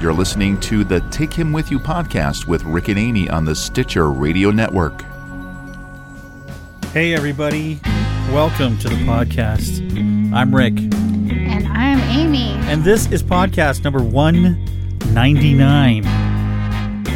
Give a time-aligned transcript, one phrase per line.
[0.00, 3.54] You're listening to the Take Him With You podcast with Rick and Amy on the
[3.54, 5.02] Stitcher Radio Network.
[6.92, 7.80] Hey, everybody.
[8.30, 9.80] Welcome to the podcast.
[10.34, 12.50] I'm Rick, And I'm Amy.
[12.70, 16.02] and this is podcast number 199.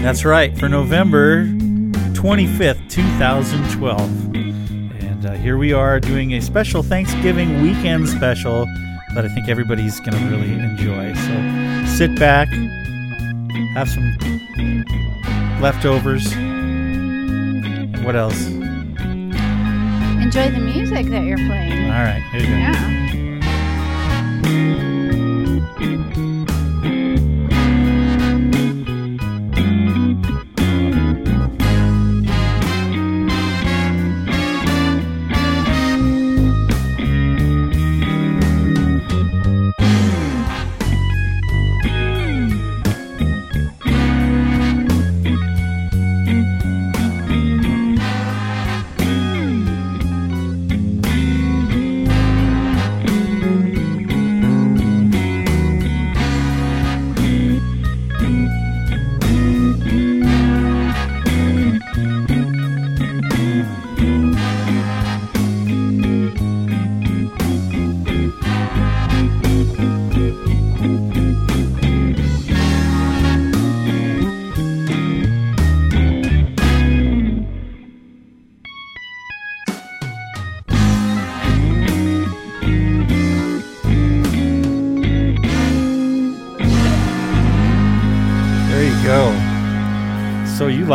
[0.03, 1.45] That's right, for November
[2.15, 4.35] 25th, 2012.
[4.35, 8.65] And uh, here we are doing a special Thanksgiving weekend special
[9.15, 11.13] that I think everybody's going to really enjoy.
[11.15, 11.60] So
[12.01, 12.49] sit back,
[13.75, 14.17] have some
[15.61, 16.25] leftovers.
[18.03, 18.47] What else?
[20.23, 21.91] Enjoy the music that you're playing.
[21.91, 22.53] All right, here you go.
[22.57, 23.20] Yeah.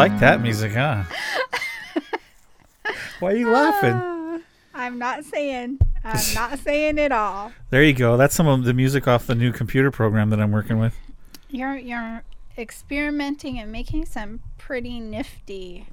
[0.10, 1.04] Like that music, huh?
[3.20, 3.94] Why are you laughing?
[3.94, 4.40] Uh,
[4.76, 5.80] I'm not saying.
[6.04, 7.52] I'm not saying it all.
[7.72, 8.16] There you go.
[8.16, 10.96] That's some of the music off the new computer program that I'm working with.
[11.50, 12.24] You're you're
[12.56, 15.88] experimenting and making some pretty nifty.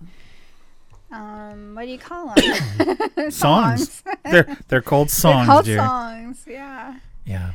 [1.10, 3.30] Um, what do you call them?
[3.30, 4.02] Songs.
[4.30, 5.78] They're they're called songs, They're called dear.
[5.78, 6.44] songs.
[6.46, 6.98] Yeah.
[7.24, 7.52] Yeah.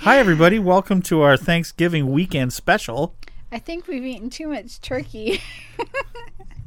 [0.00, 0.58] Hi everybody.
[0.58, 3.14] Welcome to our Thanksgiving weekend special.
[3.52, 5.40] I think we've eaten too much turkey.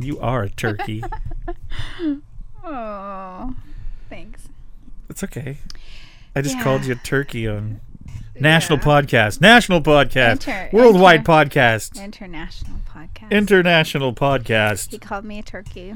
[0.01, 1.03] You are a turkey.
[2.63, 3.56] oh,
[4.09, 4.47] thanks.
[5.09, 5.57] it's okay.
[6.35, 6.63] I just Yeah.
[6.63, 7.81] called you a turkey on
[8.40, 8.85] National Yeah.
[8.85, 9.41] Podcast.
[9.41, 10.31] National Podcast.
[10.47, 12.01] Inter- Worldwide inter- Podcast.
[12.01, 13.31] International podcast.
[13.31, 14.91] International Podcast.
[14.91, 15.96] He called me a turkey.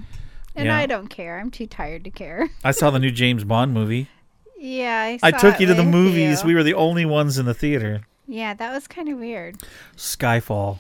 [0.56, 0.76] And Yeah.
[0.78, 1.40] I don't care.
[1.40, 2.50] I'm too tired to care.
[2.64, 4.10] I saw the new James Bond movie.
[4.58, 6.42] Yeah, I, I took you to the movies.
[6.42, 6.48] you.
[6.48, 8.02] We were the only ones in the theater.
[8.28, 9.58] Yeah, that was kind of weird.
[9.98, 10.80] Skyfall.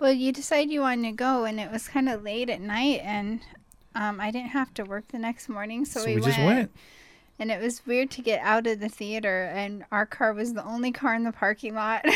[0.00, 3.00] Well, you decided you wanted to go, and it was kind of late at night,
[3.04, 3.40] and
[3.94, 6.70] um, I didn't have to work the next morning, so, So, we, we, just went.
[7.38, 10.64] And it was weird to get out of the theater, and our car was the
[10.64, 12.04] only car in the parking lot.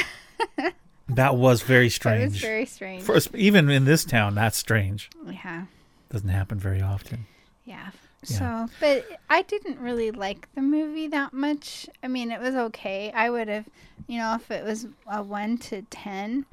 [1.08, 3.02] That was very That was very strange.
[3.04, 5.08] For even in this town, that's strange.
[5.24, 5.66] yeah,
[6.10, 7.26] Doesn't happen very often.
[7.64, 7.90] yeah.
[8.26, 8.66] Yeah.
[8.66, 11.88] So, but I didn't really like the movie that much.
[12.02, 13.12] I mean, it was okay.
[13.12, 13.66] I would have,
[14.06, 16.46] you know, if it was a one to ten,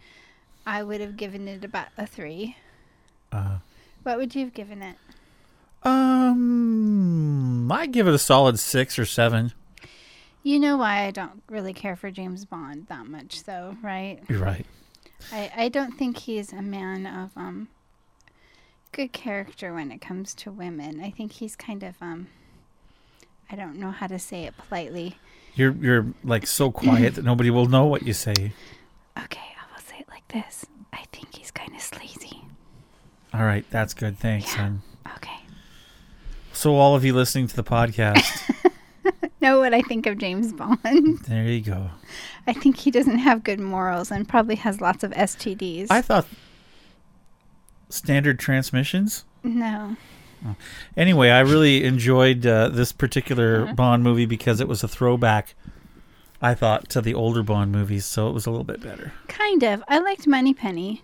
[0.65, 2.55] I would have given it about a three.
[3.31, 3.57] Uh,
[4.03, 4.95] What would you have given it?
[5.85, 9.51] um, I give it a solid six or seven.
[10.43, 14.19] You know why I don't really care for James Bond that much, though, right?
[14.27, 14.65] You're right.
[15.31, 17.69] I, I don't think he's a man of um
[18.93, 21.01] good character when it comes to women.
[21.01, 22.27] I think he's kind of um
[23.51, 25.17] I don't know how to say it politely.
[25.55, 28.53] You're you're like so quiet that nobody will know what you say.
[29.21, 30.65] Okay, I will say it like this.
[30.91, 32.41] I think he's kind of sleazy.
[33.33, 34.17] All right, that's good.
[34.17, 34.73] Thanks, Yeah.
[35.17, 35.39] Okay.
[36.53, 38.23] So all of you listening to the podcast,
[39.43, 41.19] Know what I think of James Bond.
[41.27, 41.89] there you go.
[42.47, 45.87] I think he doesn't have good morals and probably has lots of STDs.
[45.89, 46.25] I thought
[47.93, 49.25] standard transmissions.
[49.43, 49.95] no.
[50.97, 53.73] Anyway, I really enjoyed uh, this particular Uh-huh.
[53.75, 55.55] Bond movie because it was a throwback.
[56.41, 59.13] I thought to the older Bond movies, so it was a little bit better.
[59.29, 59.81] Kind of.
[59.87, 61.01] I liked Moneypenny.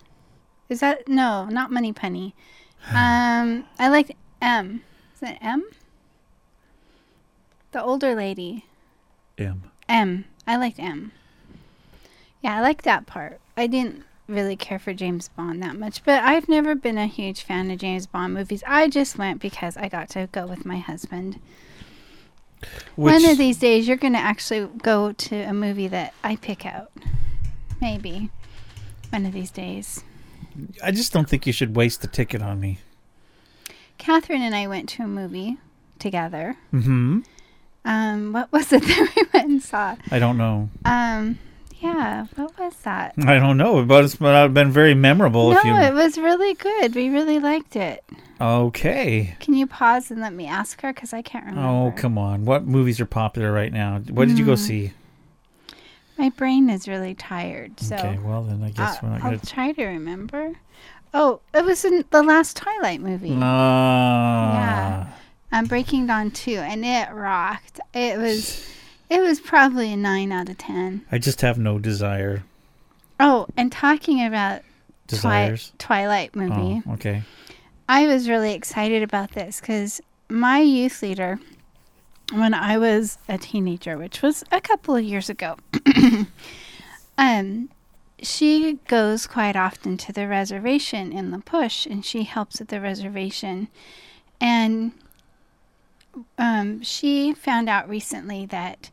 [0.68, 2.33] Is that no, not Moneypenny.
[2.94, 4.12] Um, I liked
[4.42, 4.81] M.
[5.15, 5.63] Is it M?
[7.71, 8.65] The older lady.
[9.38, 9.63] M.
[9.88, 10.25] M.
[10.47, 11.12] I liked M.
[12.42, 13.39] Yeah, I liked that part.
[13.56, 17.42] I didn't really care for James Bond that much, but I've never been a huge
[17.42, 18.64] fan of James Bond movies.
[18.68, 21.40] I just went because I got to go with my husband.
[22.96, 26.36] Which, One of these days, you're going to actually go to a movie that I
[26.36, 26.92] pick out.
[27.81, 28.30] Maybe.
[29.10, 30.04] One of these days.
[30.84, 32.80] I just don't think you should waste the ticket on me.
[33.98, 35.58] Catherine and I went to a movie
[36.00, 36.58] together.
[36.74, 37.20] Mm-hmm.
[37.86, 39.96] Um, what was it that we went and saw?
[40.12, 40.70] I don't know.
[40.86, 41.40] Um,
[41.80, 43.14] Yeah, what was that?
[43.26, 45.52] I don't know, but it's but have been very memorable.
[45.52, 46.94] no, if you it was really good.
[46.94, 48.04] We really liked it.
[48.42, 49.36] okay.
[49.40, 50.92] Can you pause and let me ask her?
[50.94, 51.70] Because I can't remember.
[51.70, 52.44] Oh come on!
[52.46, 54.00] What movies are popular right now?
[54.10, 54.58] What did you go Mm.
[54.58, 54.92] see?
[56.18, 59.31] My brain is really tired, so okay, well then I guess I'll, we're not I'll
[59.31, 59.46] gonna.
[59.46, 60.54] try to remember.
[61.14, 63.36] Oh, it was in the last Twilight movie.
[63.42, 65.08] Ah.
[65.52, 67.80] um, Breaking Dawn 2, and it rocked.
[67.94, 68.70] It was,
[69.09, 71.06] it was probably a 9 out of 10.
[71.11, 72.44] I just have no desire.
[73.19, 74.61] Oh, and talking about
[75.07, 75.71] Twi- Desires.
[75.77, 77.23] Twilight movie, Oh, okay.
[77.88, 81.39] I was really excited about this because my youth leader,
[82.31, 85.57] when I was a teenager, which was a couple of years ago,
[87.17, 87.69] um,
[88.21, 92.79] she goes quite often to the reservation in La Push, and she helps at the
[92.81, 93.69] reservation,
[94.39, 94.91] and
[96.38, 98.89] um, she found out recently that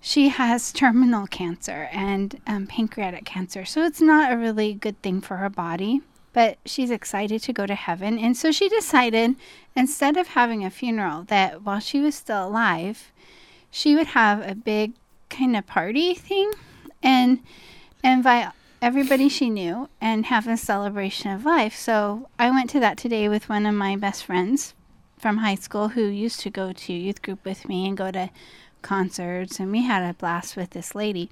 [0.00, 5.20] she has terminal cancer and um, pancreatic cancer, so it's not a really good thing
[5.20, 6.02] for her body
[6.32, 8.18] but she's excited to go to heaven.
[8.18, 9.36] And so she decided
[9.76, 13.12] instead of having a funeral, that while she was still alive,
[13.70, 14.92] she would have a big
[15.28, 16.52] kind of party thing
[17.02, 17.40] and
[18.02, 18.48] invite
[18.80, 21.76] everybody she knew and have a celebration of life.
[21.76, 24.74] So I went to that today with one of my best friends
[25.22, 28.28] from high school who used to go to youth group with me and go to
[28.82, 31.30] concerts and we had a blast with this lady.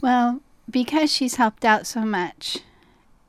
[0.00, 2.58] Well, because she's helped out so much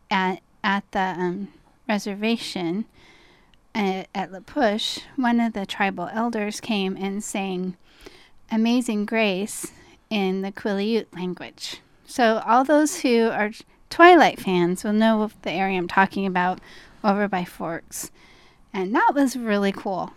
[0.09, 1.49] at at the um,
[1.87, 2.85] reservation
[3.75, 7.77] at, at La Push, one of the tribal elders came and sang
[8.51, 9.71] Amazing Grace
[10.09, 11.81] in the Quileute language.
[12.07, 13.51] So all those who are
[13.91, 16.59] Twilight fans will know the area I'm talking about
[17.03, 18.11] over by Forks.
[18.77, 20.11] And that was really cool.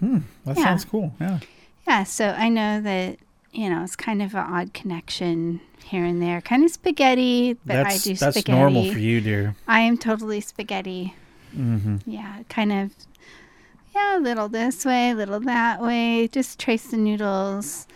[0.00, 0.64] Hmm, That Yeah.
[0.64, 1.14] sounds cool.
[1.18, 1.38] Yeah.
[1.88, 3.18] Yeah, so I know that,
[3.52, 6.40] you know, it's kind of an odd connection here and there.
[6.42, 8.58] Kind of spaghetti, but that's I do that's spaghetti.
[8.58, 9.54] normal for you, dear.
[9.66, 11.14] I am totally spaghetti.
[11.56, 11.96] Mm-hmm.
[12.04, 12.90] Yeah, kind of.
[13.94, 16.28] Yeah, a little this way, a little that way.
[16.28, 17.86] Just trace the noodles.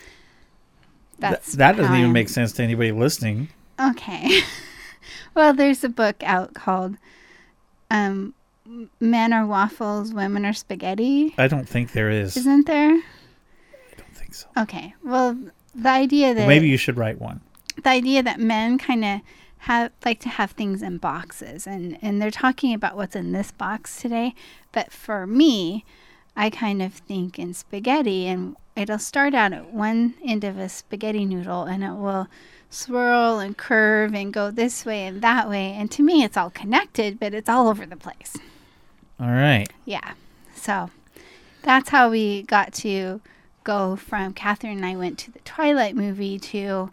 [1.19, 2.12] That's that doesn't even am.
[2.12, 3.49] make sense to anybody listening.
[3.79, 4.41] Okay.
[5.35, 6.96] well, there's a book out called
[7.91, 8.32] um,
[9.00, 12.37] "Men Are Waffles, Women Are Spaghetti." I don't think there is.
[12.37, 12.93] Isn't there?
[12.94, 14.46] I don't think so.
[14.56, 14.94] Okay.
[15.02, 15.37] Well,
[15.75, 17.40] the idea that Well, maybe you should write one.
[17.82, 19.20] the idea that men kind of
[19.64, 23.50] have like to have things in boxes and and they're talking about what's in this
[23.52, 24.34] box today
[24.72, 25.84] but for me
[26.34, 30.67] i kind of think in spaghetti and it'll start out at one end of a
[30.69, 32.26] spaghetti noodle and it will
[32.70, 36.50] swirl and curve and go this way and that way and to me it's all
[36.50, 38.37] connected but it's all over the place
[39.20, 39.69] All right.
[39.84, 40.12] yeah.
[40.55, 40.90] So
[41.62, 43.20] that's how we got to
[43.64, 46.90] go from Catherine and I went to the Twilight movie to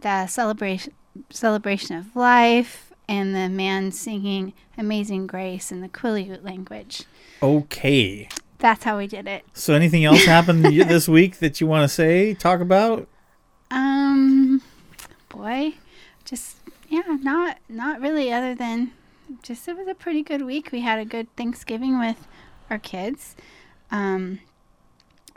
[0.00, 0.92] the celebration
[1.30, 7.04] celebration of life and the man singing Amazing Grace in the Quileute language.
[7.42, 8.28] Okay.
[8.58, 9.44] That's how we did it.
[9.52, 13.08] So anything else happened this week that you want to say, talk about?
[13.70, 14.62] Um
[15.28, 15.74] boy,
[16.24, 18.92] just yeah, not not really other than
[19.42, 20.70] just it was a pretty good week.
[20.72, 22.26] We had a good Thanksgiving with
[22.70, 23.36] our kids.
[23.90, 24.40] Um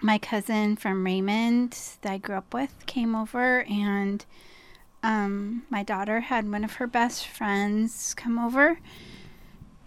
[0.02, 4.24] my cousin from Raymond that I grew up with came over and
[5.04, 8.80] um my daughter had one of her best friends come over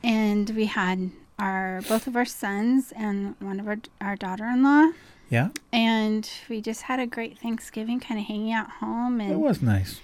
[0.03, 4.91] and we had our both of our sons and one of our our daughter-in-law
[5.31, 9.63] Yeah, and we just had a great Thanksgiving, kind of hanging out home, it was
[9.63, 10.01] nice.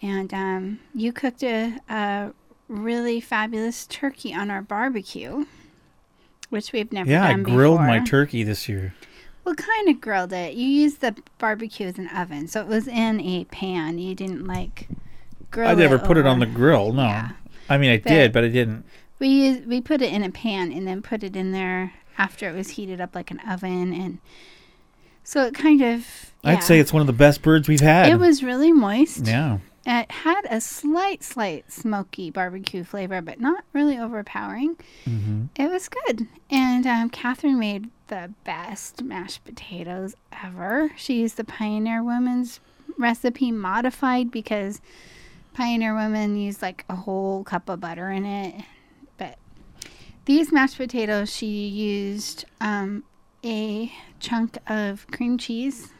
[0.00, 2.32] and um, you cooked a, a
[2.68, 5.46] really fabulous turkey on our barbecue,
[6.50, 7.86] which we've never Yeah, I grilled before.
[7.86, 8.94] my turkey this year.
[9.44, 10.54] well, kind of grilled it.
[10.54, 13.98] You used the barbecue as an oven, so it was in a pan.
[13.98, 14.88] You didn't like
[15.50, 15.68] grill.
[15.68, 16.92] I never put it on the grill.
[16.92, 17.30] No, Yeah.
[17.70, 18.84] I mean I But- did, but I didn't.
[19.18, 22.48] We used, we put it in a pan and then put it in there after
[22.48, 24.18] it was heated up like an oven, and
[25.24, 26.32] so it kind of.
[26.44, 28.08] I'd say it's one of the best birds we've had.
[28.10, 29.26] It was really moist.
[29.26, 29.58] Yeah.
[29.90, 34.76] It had a slight, slight smoky barbecue flavor, but not really overpowering.
[35.04, 36.28] hmm It was good.
[36.50, 40.14] And um, Catherine made the best mashed potatoes
[40.44, 40.90] ever.
[40.94, 42.60] She used the Pioneer Woman's
[42.98, 44.82] recipe modified because
[45.54, 48.66] Pioneer Woman used like a whole cup of butter in it.
[49.16, 49.38] But
[50.26, 53.04] these mashed potatoes, she used um,
[53.42, 53.90] a
[54.20, 55.94] chunk of cream cheese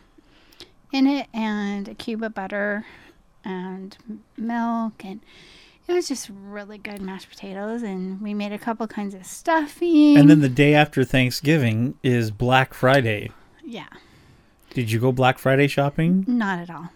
[0.92, 2.85] in it and a cube of butter
[3.49, 3.97] and
[4.37, 5.21] milk and
[5.88, 10.17] it was just really good mashed potatoes and we made a couple kinds of stuffing
[10.19, 13.31] And then the day after Thanksgiving is Black Friday.
[13.64, 13.88] yeah
[14.71, 16.25] Did you go Black Friday shopping?
[16.28, 16.90] not at all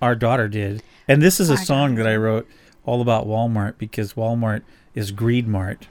[0.00, 0.80] our daughter did.
[1.08, 2.04] And this is a Our song daughter.
[2.04, 2.48] that I wrote
[2.86, 4.62] all about Walmart because Walmart
[4.94, 5.88] is greed mart.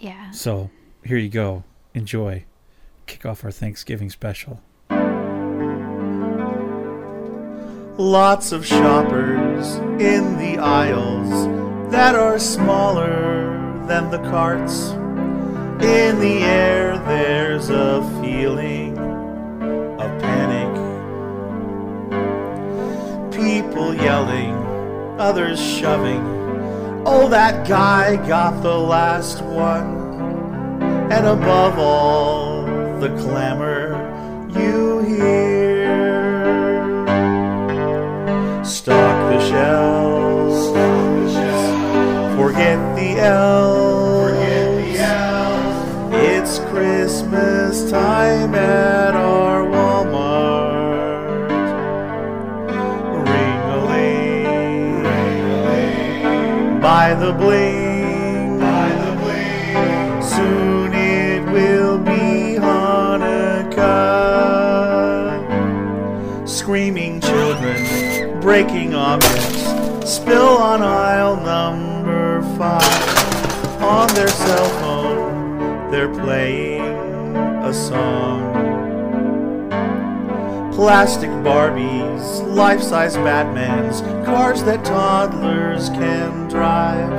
[0.00, 0.32] Yeah.
[0.32, 0.70] So
[1.04, 1.62] here you go.
[1.94, 2.44] Enjoy.
[3.06, 4.60] Kick off our Thanksgiving special.
[7.98, 11.30] Lots of shoppers in the aisles
[11.90, 14.90] that are smaller than the carts.
[15.80, 18.98] In the air, there's a feeling
[19.98, 20.74] of panic.
[23.32, 24.52] People yelling,
[25.18, 26.20] others shoving.
[27.06, 29.96] Oh, that guy got the last one.
[31.10, 32.66] And above all,
[33.00, 33.94] the clamor
[34.54, 35.45] you hear.
[38.66, 40.66] Stock the shelves.
[42.36, 44.34] Forget the elves.
[46.12, 51.48] It's Christmas time at our Walmart.
[53.30, 55.04] Ring-a-ling.
[56.80, 57.75] By the bling.
[68.46, 69.64] Breaking objects,
[70.08, 73.82] spill on aisle number five.
[73.82, 78.52] On their cell phone, they're playing a song.
[80.72, 87.12] Plastic Barbies, life size Batmans, cars that toddlers can drive.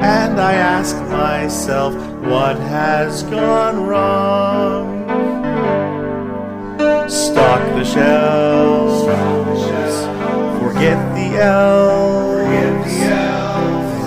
[0.00, 1.92] And I ask myself,
[2.22, 5.08] what has gone wrong?
[7.08, 8.97] Stock the shelves,
[10.78, 12.92] forget the elves.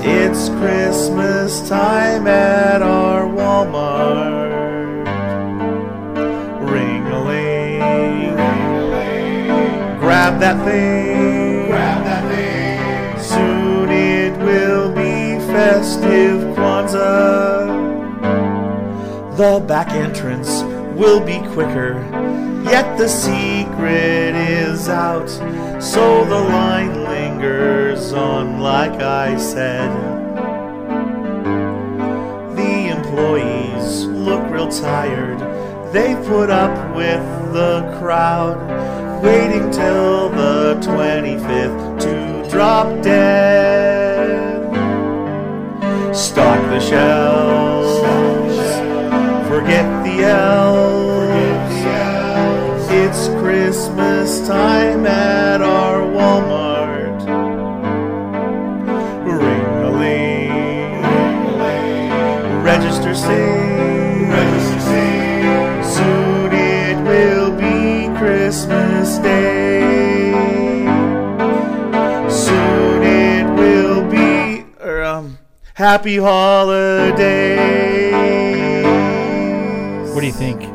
[0.04, 5.06] It's Christmas time at our Walmart.
[6.72, 8.36] Ring a ling.
[10.00, 11.68] Grab that thing.
[11.68, 13.20] Grab that thing.
[13.22, 17.68] Soon it will be festive Kwanzaa.
[19.36, 20.64] The back entrance
[20.96, 22.00] will be quicker,
[22.72, 25.30] yet the secret is out.
[25.82, 29.92] So the line lingers on, like I said.
[32.56, 35.40] The employees look real tired.
[35.92, 38.58] They put up with the crowd,
[39.22, 44.62] waiting till the 25th to drop dead.
[46.16, 48.00] Stock the shelves,
[49.50, 51.31] forget the elves.
[53.14, 57.20] It's Christmas time at our Walmart.
[59.26, 61.04] Ring a ling,
[62.64, 64.32] register sing.
[65.84, 70.86] Soon it will be Christmas Day.
[72.30, 75.38] Soon it will be er, um,
[75.74, 77.20] Happy Holidays.
[80.14, 80.71] What do you think?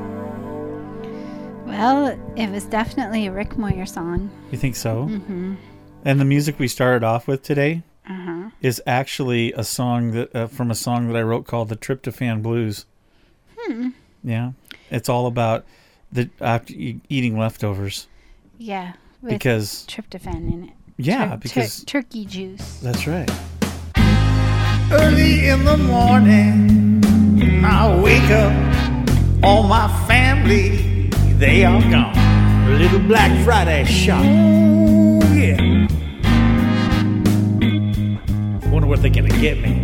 [2.36, 4.30] Well, it was definitely a Rick Moyer song.
[4.50, 5.06] You think so?
[5.06, 5.54] Mm-hmm.
[6.04, 8.50] And the music we started off with today Uh huh.
[8.60, 12.42] is actually a song that uh, from a song that I wrote called "The Tryptophan
[12.42, 12.86] Blues."
[13.58, 13.88] Hmm.
[14.22, 14.52] Yeah,
[14.90, 15.64] it's all about
[16.12, 18.06] the after eating leftovers
[18.58, 18.92] Yeah.
[19.22, 20.74] With because tryptophan in it.
[20.98, 22.78] yeah, Tur- tur- because turkey juice.
[22.80, 23.30] that's right.
[24.92, 27.02] Early in the morning,
[27.64, 32.14] I wake up, all my family, they are gone.
[32.66, 34.24] A little Black Friday shop.
[35.32, 35.86] Yeah.
[38.70, 39.74] Wonder what they're gonna get me.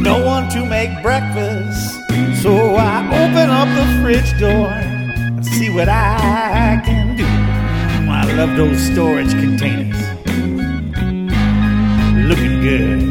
[0.00, 1.94] No one to make breakfast,
[2.42, 7.26] so I open up the fridge door and see what I can do.
[8.10, 9.94] I love those storage containers.
[12.28, 13.02] Looking good.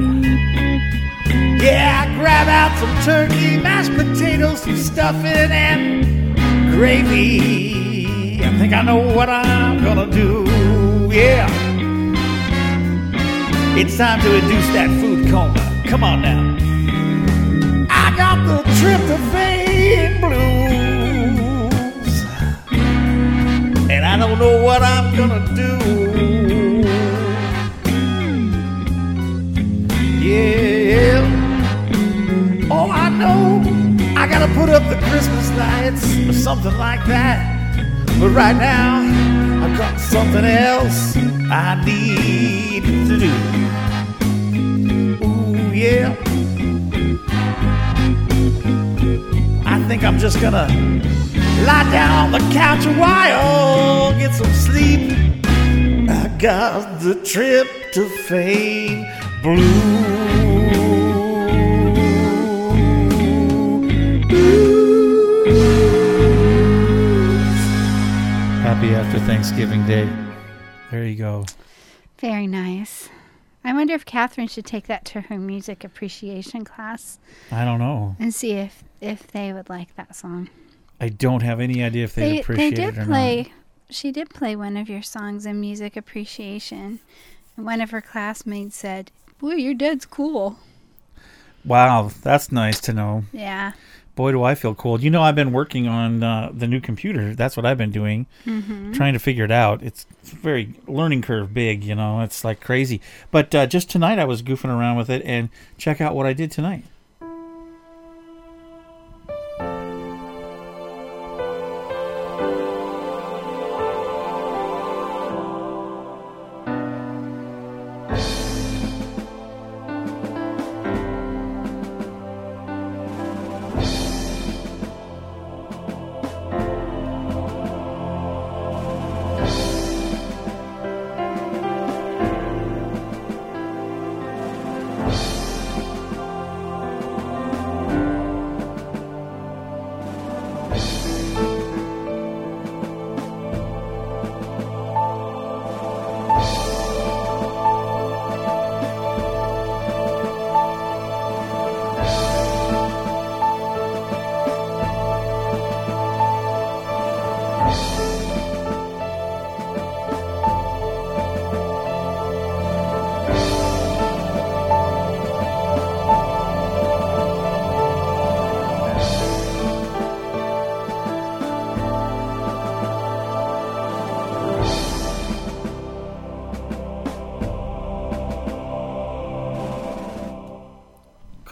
[1.61, 6.35] Yeah, I grab out some turkey, mashed potatoes, some stuffing, and
[6.71, 7.84] gravy.
[8.43, 10.45] I think I know what I'm gonna do.
[11.09, 11.47] Yeah.
[13.77, 15.83] It's time to induce that food coma.
[15.85, 16.57] Come on now.
[17.89, 20.55] I got the tryptophan blues.
[23.89, 25.77] And I don't know what I'm gonna do.
[30.19, 31.21] Yeah.
[32.71, 33.61] Oh, I know
[34.17, 37.54] I gotta put up the Christmas lights or something like that.
[38.19, 39.01] But right now,
[39.63, 41.17] I've got something else
[41.51, 43.33] I need to do.
[45.25, 46.15] Ooh, yeah.
[49.65, 50.67] I think I'm just gonna
[51.65, 55.11] lie down on the couch a while, get some sleep.
[56.09, 59.05] I got the trip to fade
[59.43, 60.34] blue.
[68.85, 70.07] Happy after Thanksgiving Day.
[70.91, 71.43] There you go.
[72.19, 73.09] Very nice.
[73.63, 77.17] I wonder if Catherine should take that to her music appreciation class
[77.51, 78.15] I don't know.
[78.19, 80.49] and see if if they would like that song.
[81.01, 83.37] I don't have any idea if they, They they appreciate did it or play.
[83.43, 83.51] not.
[83.95, 86.99] She did play one of your songs in music appreciation.
[87.57, 90.59] And one of her classmates said, "Boy, your dad's cool."
[91.65, 93.23] Wow, that's nice to know.
[93.33, 93.71] Yeah.
[94.15, 95.01] Boy, do I feel cool.
[95.01, 97.35] You know, I've been working on uh, the new computer.
[97.35, 98.93] That's what I've been doing, Mm-hmm.
[98.93, 99.83] trying to figure it out.
[99.83, 102.21] It's very learning curve big, you know.
[102.21, 103.01] It's like crazy.
[103.31, 106.31] But uh, just tonight, I was goofing around with it, and check out what I
[106.33, 106.85] did tonight.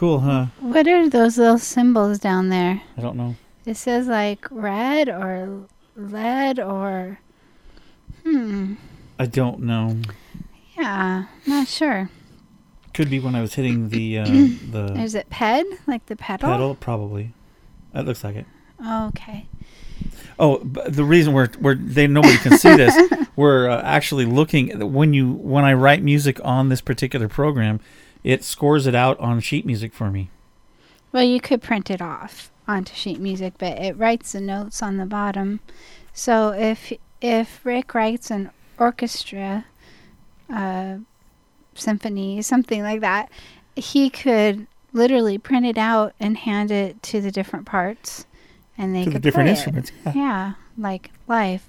[0.03, 0.47] Cool, huh?
[0.59, 2.81] What are those little symbols down there?
[2.97, 3.37] I don't know.
[3.65, 5.63] It says like red or
[5.95, 7.19] lead or
[8.21, 8.73] hmm.
[9.17, 10.01] I don't know.
[10.77, 12.09] Yeah, not sure.
[12.93, 14.25] Could be when I was hitting the uh,
[14.71, 15.67] the Is it ped?
[15.87, 16.49] Like the pedal?
[16.49, 17.31] pedal, probably.
[17.93, 18.45] That looks like it.
[18.81, 19.47] Oh, okay.
[20.37, 22.93] Oh, the reason we're we're they nobody can see this.
[23.37, 27.79] we're uh, actually looking when you when I write music on this particular program,
[28.23, 30.29] it scores it out on sheet music for me.
[31.11, 34.97] Well, you could print it off onto sheet music, but it writes the notes on
[34.97, 35.59] the bottom.
[36.13, 39.65] So if if Rick writes an orchestra
[40.53, 40.97] uh,
[41.75, 43.29] symphony, something like that,
[43.75, 48.25] he could literally print it out and hand it to the different parts,
[48.77, 49.55] and they to the different play it.
[49.57, 49.91] instruments.
[50.05, 50.13] Yeah.
[50.15, 51.67] Yeah, like live.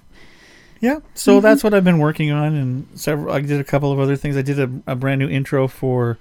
[0.81, 0.99] Yeah.
[1.15, 1.41] So Mhm.
[1.41, 3.33] that's what I've been working on, and several.
[3.33, 4.37] I did a couple of other things.
[4.37, 6.17] I did a, a brand new intro for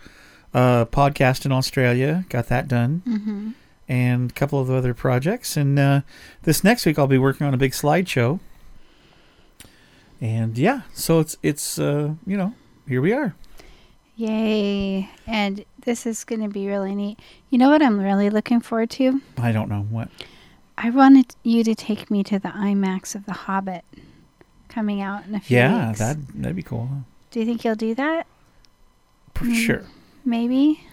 [0.54, 2.24] uh, podcast in Australia.
[2.28, 3.50] Got that done, hmm
[3.86, 5.58] and a couple of other projects.
[5.58, 6.00] And uh,
[6.44, 8.40] this next week, I'll be working on a big slideshow.
[10.20, 12.54] And yeah, so it's it's uh, you know
[12.88, 13.34] here we are.
[14.16, 15.10] Yay!
[15.26, 17.18] And this is going to be really neat.
[17.50, 19.20] You know what I'm really looking forward to?
[19.36, 20.08] I don't know what.
[20.78, 23.84] I wanted you to take me to the IMAX of The Hobbit
[24.68, 25.98] coming out in a few Yeah, weeks.
[25.98, 26.88] that that'd be cool.
[27.32, 28.26] Do you think you'll do that?
[29.34, 29.54] For Mm.
[29.66, 29.82] sure.
[30.24, 30.86] Maybe.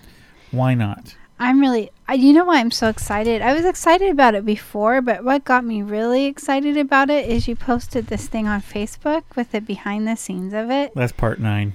[0.52, 1.16] Why not?
[1.40, 1.90] I'm really.
[2.08, 3.42] I, you know why I'm so excited?
[3.42, 7.48] I was excited about it before, but what got me really excited about it is
[7.48, 11.40] you posted this thing on Facebook with the behind the scenes of it, That's part
[11.40, 11.74] nine.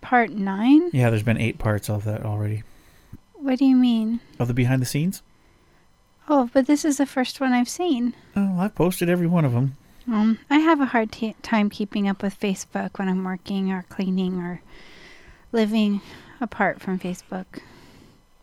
[0.00, 0.90] part nine.
[0.92, 2.62] Yeah, there's been eight parts of that already.
[3.34, 4.20] What do you mean?
[4.38, 5.22] Of the behind the scenes?
[6.28, 8.14] Oh, but this is the first one I've seen.
[8.36, 9.76] Oh, I've posted every one of them.
[10.06, 13.84] Um, I have a hard t- time keeping up with Facebook when I'm working or
[13.88, 14.62] cleaning or
[15.52, 16.00] living
[16.40, 17.44] apart from Facebook.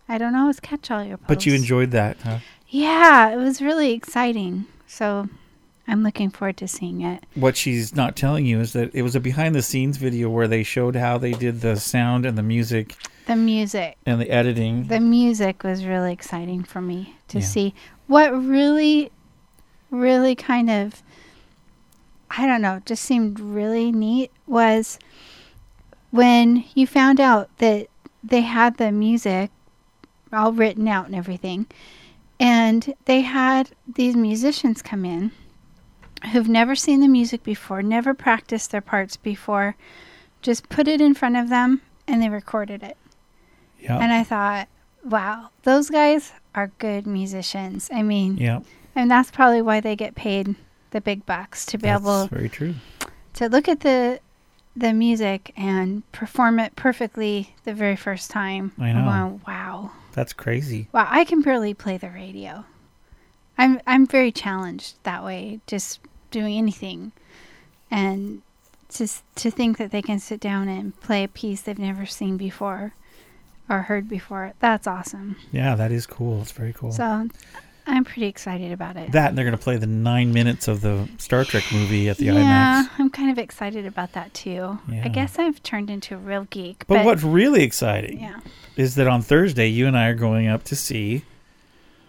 [0.10, 1.28] I don't always catch all your posts.
[1.28, 2.40] But you enjoyed that, huh?
[2.70, 4.66] Yeah, it was really exciting.
[4.88, 5.28] So
[5.88, 7.24] I'm looking forward to seeing it.
[7.36, 10.48] What she's not telling you is that it was a behind the scenes video where
[10.48, 13.98] they showed how they did the sound and the music The music.
[14.06, 14.88] and the editing.
[14.88, 17.46] The music was really exciting for me to Yeah.
[17.46, 17.74] see.
[18.08, 19.12] What really,
[19.92, 21.02] really kind of,
[22.30, 25.00] I don't know, just seemed really neat was
[26.18, 27.88] when you found out that
[28.24, 29.52] they had the music
[30.34, 31.68] all written out and everything,
[32.40, 35.32] and they had these musicians come in
[36.32, 39.76] who've never seen the music before, never practiced their parts before,
[40.42, 42.98] just put it in front of them and they recorded it.
[43.80, 44.00] yeah.
[44.00, 44.68] And I thought,
[45.04, 47.90] wow, those guys are good musicians.
[47.94, 48.62] I mean, yeah.
[48.96, 50.56] and that's probably why they get paid
[50.92, 52.76] the big bucks to be That's able very true.
[53.34, 54.20] to look at the
[54.78, 58.72] the music and perform it perfectly the very first time.
[58.80, 59.06] I know.
[59.06, 59.92] Going, wow.
[60.14, 60.88] That's crazy.
[60.92, 62.66] Wow, I can barely play the radio.
[63.58, 66.00] I'm I'm very challenged that way, just
[66.32, 67.12] doing anything.
[67.90, 68.42] And
[68.90, 72.38] just to think that they can sit down and play a piece they've never seen
[72.38, 72.94] before
[73.70, 75.36] or heard before, that's awesome.
[75.52, 76.42] Yeah, that is cool.
[76.42, 76.92] It's very cool.
[76.92, 77.30] So
[77.88, 79.12] I'm pretty excited about it.
[79.14, 82.18] that and they're going to play the nine minutes of the Star Trek movie at
[82.18, 82.38] the yeah, IMAX.
[82.42, 84.78] Yeah, I'm kind of excited about that too.
[84.92, 85.02] Yeah.
[85.06, 86.80] I guess I've turned into a real geek.
[86.88, 88.40] But, But, what's really exciting Yeah.
[88.76, 91.24] is that on Thursday, you and I are going up to see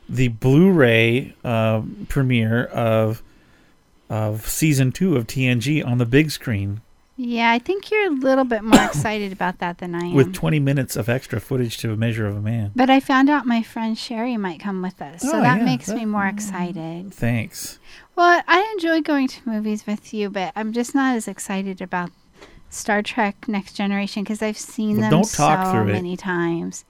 [0.09, 3.23] the Blu-ray uh, premiere of
[4.11, 6.81] of season two of TNG on the big screen
[7.21, 10.15] Yeah, I think you're a little bit more excited about that than I am.
[10.15, 12.71] with 20 minutes of extra footage to a measure of a man.
[12.77, 15.65] But I found out my friend Sherry might come with us, so Oh, that yeah,
[15.65, 17.13] makes that- me more excited.
[17.13, 17.81] Thanks.
[18.15, 22.11] Well, I enjoy going to movies with you, but I'm just not as excited about
[22.71, 25.93] Star Trek Next Generation because I've seen Well, them don't talk so through it.
[25.95, 26.85] many times.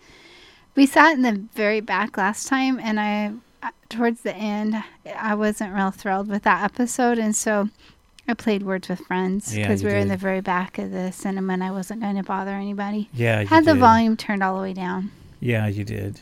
[0.75, 4.77] We sat in the very back last time, and I, uh, towards the end,
[5.19, 7.71] I wasn't real thrilled with that episode, and so
[8.29, 11.11] I played Words with Friends because you we were in the very back of the
[11.13, 13.09] cinema, and I wasn't going to bother anybody.
[13.15, 13.81] Yeah, you Had the did.
[13.81, 15.11] volume turned all the way down.
[15.41, 16.21] Yeah, you did.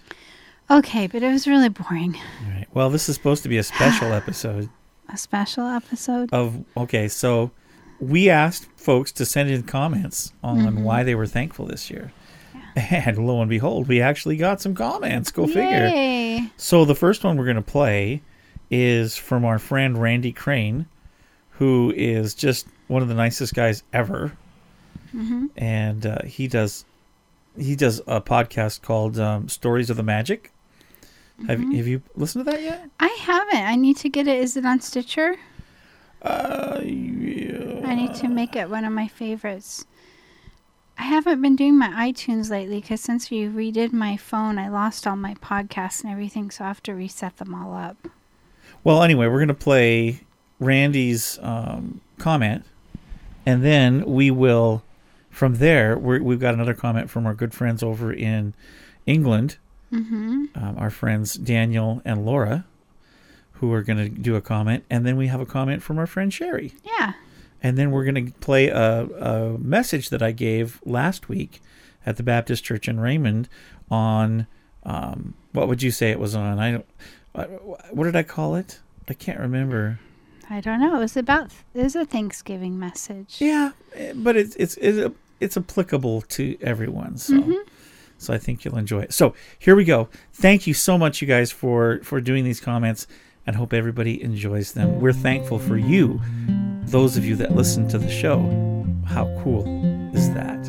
[0.71, 2.14] Okay, but it was really boring.
[2.45, 2.66] All right.
[2.73, 4.69] Well, this is supposed to be a special episode
[5.12, 6.29] A special episode.
[6.33, 7.51] of okay, so
[8.01, 10.83] we asked folks to send in comments on Mm-hmm.
[10.85, 12.12] why they were thankful this year.
[12.77, 15.31] And lo and behold, we actually got some comments.
[15.33, 16.47] Go figure.
[16.59, 18.21] So the first one we're going to play
[18.71, 20.85] is from our friend Randy Crane,
[21.59, 24.33] who is just one of the nicest guys ever,
[25.14, 25.47] Mm-hmm.
[25.57, 26.85] and uh, he does
[27.57, 30.53] he does a podcast called um, Stories of the Magic.
[31.47, 31.73] Have Mm-hmm.
[31.73, 32.88] Have you listened to that yet?
[33.01, 33.62] I haven't.
[33.64, 34.38] I need to get it.
[34.40, 35.37] Is it on Stitcher?
[36.23, 37.83] Uh, yeah.
[37.87, 39.85] I need to make it one of my favorites.
[40.99, 45.07] I haven't been doing my iTunes lately because since you redid my phone, I lost
[45.07, 48.09] all my podcasts and everything, so I have to reset them all up.
[48.83, 50.21] Well, anyway, we're going to play
[50.59, 52.64] Randy's um, comment,
[53.45, 54.83] and then we will,
[55.31, 58.55] from there, we're, we've got another comment from our good friends over in
[59.07, 59.59] England,
[59.92, 60.47] Mm-hmm.
[60.57, 62.64] um, our friends Daniel and Laura,
[63.53, 66.09] who are going to do a comment, and then we have a comment from our
[66.09, 66.75] friend Sherry.
[66.85, 67.12] Yeah.
[67.62, 71.62] And then we're going to play a, a message that I gave last week
[72.05, 73.49] at the Baptist Church in Raymond
[73.88, 74.49] on
[74.83, 76.59] um, what would you say it was on?
[76.59, 76.87] I don't.
[77.92, 78.81] What did I call it?
[79.09, 80.01] I can't remember.
[80.49, 80.97] I don't know.
[80.97, 81.51] It was about.
[81.75, 83.37] It was a Thanksgiving message.
[83.41, 83.73] Yeah,
[84.15, 87.17] but it's it's it's, it's applicable to everyone.
[87.19, 87.63] So.
[88.19, 89.13] So I think you'll enjoy it.
[89.13, 90.09] So here we go.
[90.33, 93.07] Thank you so much, you guys, for for doing these comments,
[93.47, 95.01] and hope everybody enjoys them.
[95.01, 96.21] We're thankful for you,
[96.85, 98.39] those of you that listen to the show.
[99.07, 99.65] How cool
[100.15, 100.67] is that?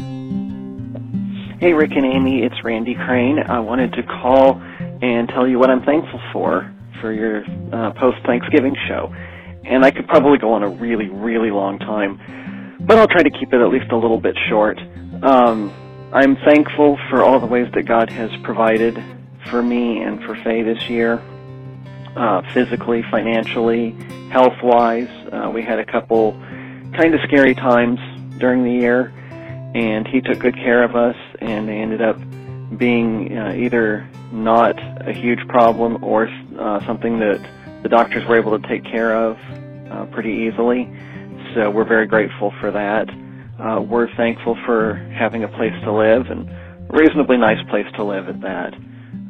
[1.59, 3.39] Hey, Rick and Amy, it's Randy Crane.
[3.39, 4.61] I wanted to call
[5.01, 9.13] and tell you what I'm thankful for for your uh, post Thanksgiving show.
[9.67, 13.29] And I could probably go on a really, really long time, but I'll try to
[13.29, 14.79] keep it at least a little bit short.
[15.21, 15.73] Um,
[16.13, 19.03] I'm thankful for all the ways that God has provided
[19.49, 21.21] for me and for Faye this year,
[22.15, 23.91] uh, physically, financially,
[24.31, 25.09] health wise.
[25.31, 26.31] Uh, we had a couple
[26.93, 27.99] kind of scary times
[28.39, 29.13] during the year
[29.77, 32.17] and he took good care of us, and they ended up
[32.77, 34.77] being uh, either not
[35.07, 36.27] a huge problem or
[36.57, 37.39] uh, something that
[37.83, 39.37] the doctors were able to take care of
[39.91, 40.87] uh, pretty easily.
[41.55, 43.09] So we're very grateful for that.
[43.59, 48.03] Uh, we're thankful for having a place to live and a reasonably nice place to
[48.03, 48.73] live at that.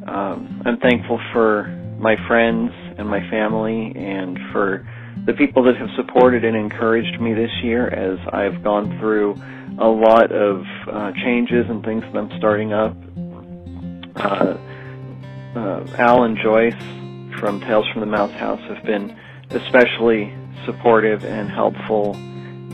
[0.06, 1.68] Um, I'm thankful for
[1.98, 4.86] my friends and my family and for
[5.26, 9.34] the people that have supported and encouraged me this year as I've gone through
[9.78, 12.96] a lot of uh, changes and things that I'm starting up.
[14.16, 14.56] Uh,
[15.56, 16.74] uh, Al and Joyce
[17.40, 19.16] from Tales from the Mouse House have been
[19.50, 20.32] especially
[20.64, 22.14] supportive and helpful,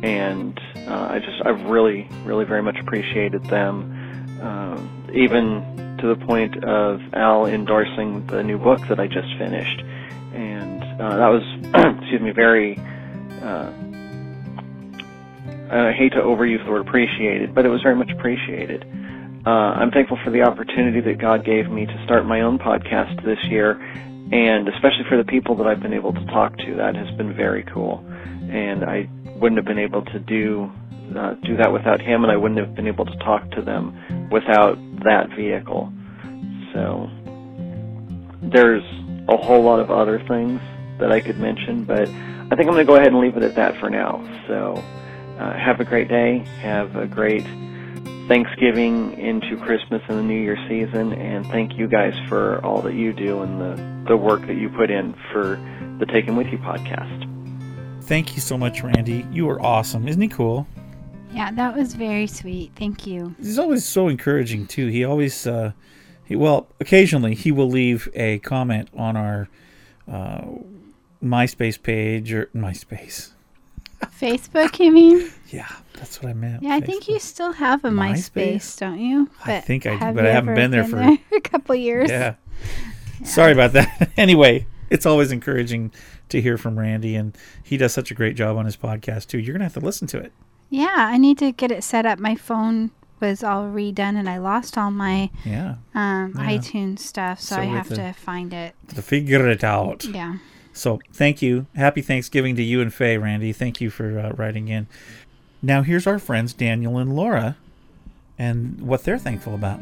[0.03, 4.01] and uh, I just I've really really very much appreciated them.
[4.41, 9.81] Um, even to the point of Al endorsing the new book that I just finished,
[10.35, 11.43] and uh, that was
[12.01, 12.79] excuse me very.
[13.43, 13.73] Uh,
[15.71, 18.87] I hate to overuse the word appreciated, but it was very much appreciated.
[19.47, 23.23] Uh, I'm thankful for the opportunity that God gave me to start my own podcast
[23.25, 23.75] this year,
[24.33, 26.75] and especially for the people that I've been able to talk to.
[26.77, 28.05] That has been very cool,
[28.51, 30.71] and I wouldn't have been able to do
[31.17, 34.29] uh, do that without him, and I wouldn't have been able to talk to them
[34.31, 35.93] without that vehicle.
[36.73, 37.09] So
[38.43, 38.85] there's
[39.29, 40.61] a whole lot of other things
[40.99, 43.43] that I could mention, but I think I'm going to go ahead and leave it
[43.43, 44.23] at that for now.
[44.49, 44.75] So
[45.39, 46.39] uh, have a great day.
[46.61, 47.45] Have a great
[48.29, 51.13] Thanksgiving into Christmas and the New Year season.
[51.13, 54.71] And thank you guys for all that you do and the, the work that you
[54.71, 55.61] put in for
[55.99, 57.31] the Taken With You podcast.
[58.05, 59.27] Thank you so much, Randy.
[59.31, 60.09] You are awesome.
[60.09, 60.67] Isn't he cool?
[61.33, 62.73] Yeah, that was very sweet.
[62.77, 63.35] Thank you.
[63.39, 64.87] He's always so encouraging too.
[64.87, 65.73] He always, uh,
[66.25, 69.49] he well, occasionally he will leave a comment on our
[70.07, 70.43] uh,
[71.23, 73.33] MySpace page or MySpace.
[74.21, 75.31] Facebook, you mean?
[75.49, 76.63] Yeah, that's what I meant.
[76.63, 78.79] Yeah, I think you still have a MySpace, MySpace?
[78.79, 79.31] don't you?
[79.45, 81.01] I think I do, but I haven't been there for-
[81.37, 82.11] a couple years.
[82.11, 82.35] Yeah.
[83.25, 84.11] Sorry about that.
[84.17, 85.93] anyway, it's always encouraging
[86.31, 89.39] to hear from Randy, and he does such a great job on his podcast too.
[89.39, 90.33] You're gonna have to listen to it.
[90.71, 92.19] Yeah, I need to get it set up.
[92.19, 96.45] My phone was all redone, and I lost all my Yeah, um, Yeah.
[96.47, 98.75] iTunes stuff, so, So I have the- to find it.
[98.89, 100.05] to figure it out.
[100.05, 100.37] Yeah.
[100.73, 101.67] So thank you.
[101.77, 103.53] Happy Thanksgiving to you and Faye, Randy.
[103.53, 104.89] Thank you for uh, writing in.
[105.65, 107.57] Now here's our friends Daniel and Laura,
[108.39, 109.81] and what they're thankful about.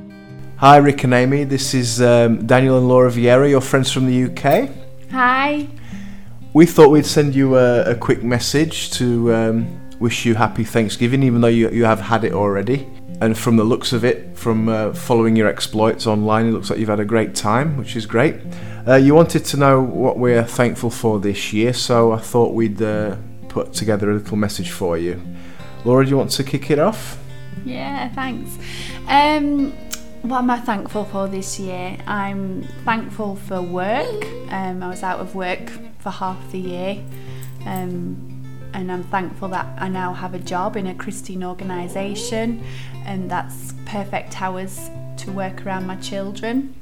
[0.58, 1.42] Hi, Rick and Amy.
[1.42, 4.70] This is um, Daniel and Laura Vieira, your friends from the UK.
[5.10, 5.66] Hi.
[6.52, 11.24] We thought we'd send you a, a quick message to um, wish you happy Thanksgiving,
[11.24, 12.88] even though you, you have had it already.
[13.20, 16.78] And from the looks of it, from uh, following your exploits online, it looks like
[16.78, 18.36] you've had a great time, which is great.
[18.86, 22.80] Uh, you wanted to know what we're thankful for this year, so I thought we'd
[22.80, 23.16] uh,
[23.48, 25.20] put together a little message for you.
[25.84, 27.18] Laura, do you want to kick it off?
[27.64, 28.58] Yeah, thanks.
[29.08, 29.72] Um,
[30.22, 31.96] what am I thankful for this year?
[32.06, 34.24] I'm thankful for work.
[34.50, 37.04] Um, I was out of work for half the year.
[37.66, 38.28] Um,
[38.74, 42.64] and I'm thankful that I now have a job in a Christian organisation,
[43.04, 46.74] and that's perfect hours to work around my children.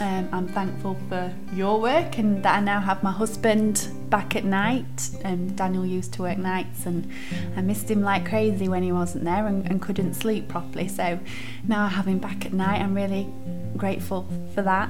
[0.00, 4.46] Um, I'm thankful for your work and that I now have my husband back at
[4.46, 5.10] night.
[5.24, 7.10] Um, Daniel used to work nights and
[7.54, 10.88] I missed him like crazy when he wasn't there and, and couldn't sleep properly.
[10.88, 11.20] So
[11.68, 12.80] now I have him back at night.
[12.80, 13.28] I'm really
[13.76, 14.88] grateful for that.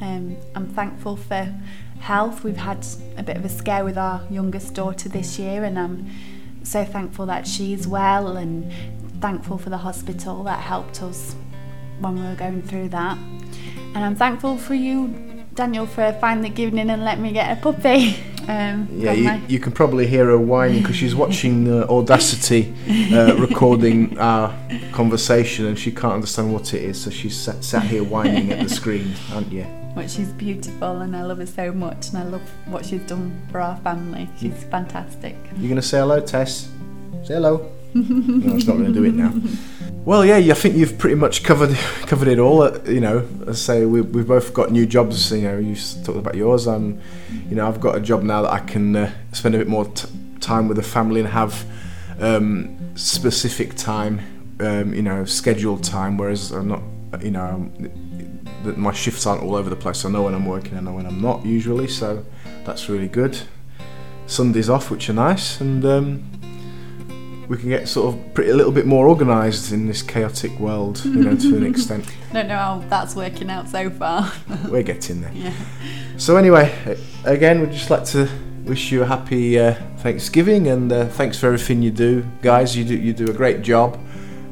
[0.00, 1.54] Um, I'm thankful for
[2.00, 2.42] health.
[2.42, 2.84] We've had
[3.16, 6.10] a bit of a scare with our youngest daughter this year and I'm
[6.64, 8.72] so thankful that she's well and
[9.20, 11.36] thankful for the hospital that helped us
[12.00, 13.16] when we were going through that.
[13.94, 15.08] And I'm thankful for you,
[15.54, 18.16] Daniel, for finally giving in and letting me get a puppy.
[18.48, 22.74] Um, Yeah, you, my- you can probably hear her whining because she's watching the Audacity
[23.12, 24.52] uh, recording our
[24.92, 28.66] conversation and she can't understand what it is, so she's sat, sat here whining at
[28.66, 29.66] the screen, aren't you?
[29.94, 33.40] But she's beautiful and I love her so much and I love what she's done
[33.52, 34.28] for our family.
[34.40, 35.36] She's fantastic.
[35.58, 36.70] You're going to say hello, Tess?
[37.24, 37.70] Say hello.
[37.94, 39.32] No, it's not going to do it now.
[40.04, 41.76] Well, yeah, I think you've pretty much covered
[42.06, 42.62] covered it all.
[42.62, 45.30] Uh, you know, I say we we've both got new jobs.
[45.30, 46.66] You know, you talked about yours.
[46.66, 47.00] Um,
[47.48, 49.84] you know, I've got a job now that I can uh, spend a bit more
[49.84, 50.08] t-
[50.40, 51.66] time with the family and have
[52.18, 54.20] um, specific time.
[54.60, 56.16] Um, you know, scheduled time.
[56.16, 56.82] Whereas I'm not.
[57.20, 57.70] You know,
[58.62, 60.04] that my shifts aren't all over the place.
[60.04, 60.76] I know when I'm working.
[60.76, 61.88] I know when I'm not usually.
[61.88, 62.24] So
[62.64, 63.38] that's really good.
[64.26, 66.29] Sundays off, which are nice, and um,
[67.50, 71.04] we can get sort of pretty, a little bit more organised in this chaotic world,
[71.04, 72.04] you know, to an extent.
[72.32, 74.32] Don't know how that's working out so far.
[74.68, 75.32] We're getting there.
[75.34, 75.52] yeah.
[76.16, 76.72] So anyway,
[77.24, 78.28] again, we'd just like to
[78.64, 82.76] wish you a happy uh, Thanksgiving and uh, thanks for everything you do, guys.
[82.76, 83.98] You do you do a great job.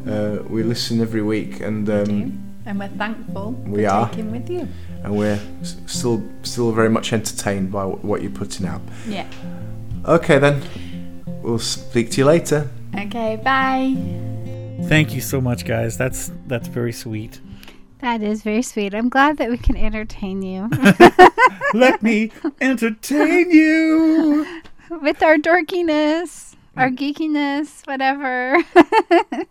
[0.06, 4.08] Uh, we listen every week, and um, And we're thankful We for are.
[4.08, 4.66] taking with you.
[5.04, 5.38] and we're
[5.86, 8.80] still still very much entertained by what you're putting out.
[9.06, 9.26] Yeah.
[10.04, 10.62] Okay, then
[11.42, 12.68] we'll speak to you later.
[12.96, 13.96] Okay, bye.
[14.88, 15.98] Thank you so much, guys.
[15.98, 17.40] That's that's very sweet.
[18.00, 18.94] That is very sweet.
[18.94, 20.70] I'm glad that we can entertain you
[21.74, 24.62] Let me entertain you.
[25.02, 28.62] with our dorkiness, our geekiness, whatever.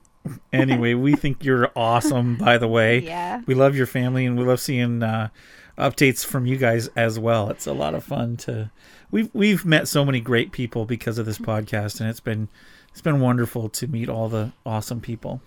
[0.51, 2.35] Anyway, we think you're awesome.
[2.35, 3.41] By the way, yeah.
[3.45, 5.29] we love your family and we love seeing uh,
[5.77, 7.49] updates from you guys as well.
[7.49, 8.71] It's a lot of fun to.
[9.09, 12.49] We've we've met so many great people because of this podcast, and it's been
[12.97, 15.39] it's been wonderful to meet all the awesome people.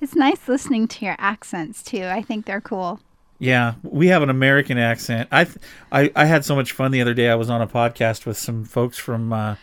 [0.00, 2.02] It's nice listening to your accents too.
[2.04, 2.98] I think they're cool.
[3.38, 5.28] Yeah, we have an American accent.
[5.30, 5.56] I, th-
[5.92, 7.28] I I had so much fun the other day.
[7.30, 9.32] I was on a podcast with some folks from.
[9.32, 9.54] Uh,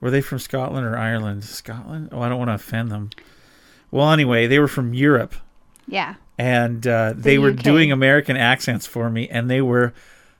[0.00, 1.44] were they from Scotland or Ireland?
[1.44, 2.08] Scotland?
[2.10, 3.10] Oh, I don't want to offend them.
[3.90, 5.34] Well, anyway, they were from Europe,
[5.86, 6.14] Yeah.
[6.38, 9.92] and uh, they were doing American accents for me, and they were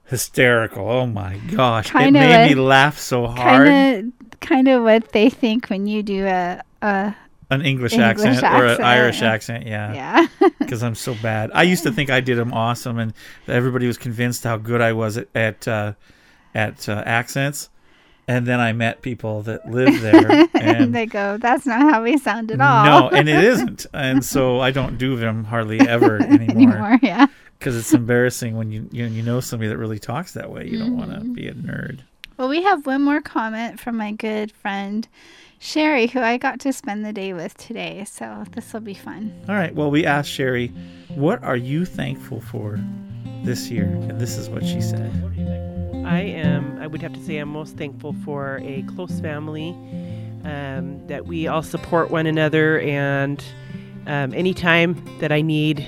[0.06, 0.88] hysterical.
[0.88, 3.68] Oh my gosh, Kinda it made me laugh so hard.
[3.68, 7.14] Kind kind of what they think when you do a a
[7.50, 9.92] An English, English accent, or an Irish accent, yeah.
[10.40, 10.48] yeah.
[10.58, 11.50] because I'm so bad.
[11.54, 13.12] I used to think I did them awesome, and
[13.46, 15.92] everybody was convinced how good I was at at, uh,
[16.54, 17.68] at uh, accents.
[18.28, 22.02] and then I met people that live there, and and they go, "That's not how
[22.04, 25.80] we sound at all." no, and it isn't, and so I don't do them hardly
[25.80, 26.98] ever anymore anymore.
[27.02, 27.26] Yeah.
[27.58, 30.66] because it's embarrassing when you you know, you know somebody that really talks that way.
[30.68, 31.32] You don't want to Mm-hmm.
[31.34, 32.00] be a nerd.
[32.36, 35.06] Well, we have one more comment from my good friend
[35.58, 38.04] Sherry, who I got to spend the day with today.
[38.04, 39.32] So this will be fun.
[39.48, 39.74] All right.
[39.74, 40.68] Well, we asked Sherry,
[41.14, 42.80] "What are you thankful for
[43.44, 45.12] this year?" And this is what she said.
[46.04, 49.70] I am, I would have to say, I'm most thankful for a close family,
[50.44, 53.42] um, that we all support one another, and
[54.08, 55.86] um, anytime that I need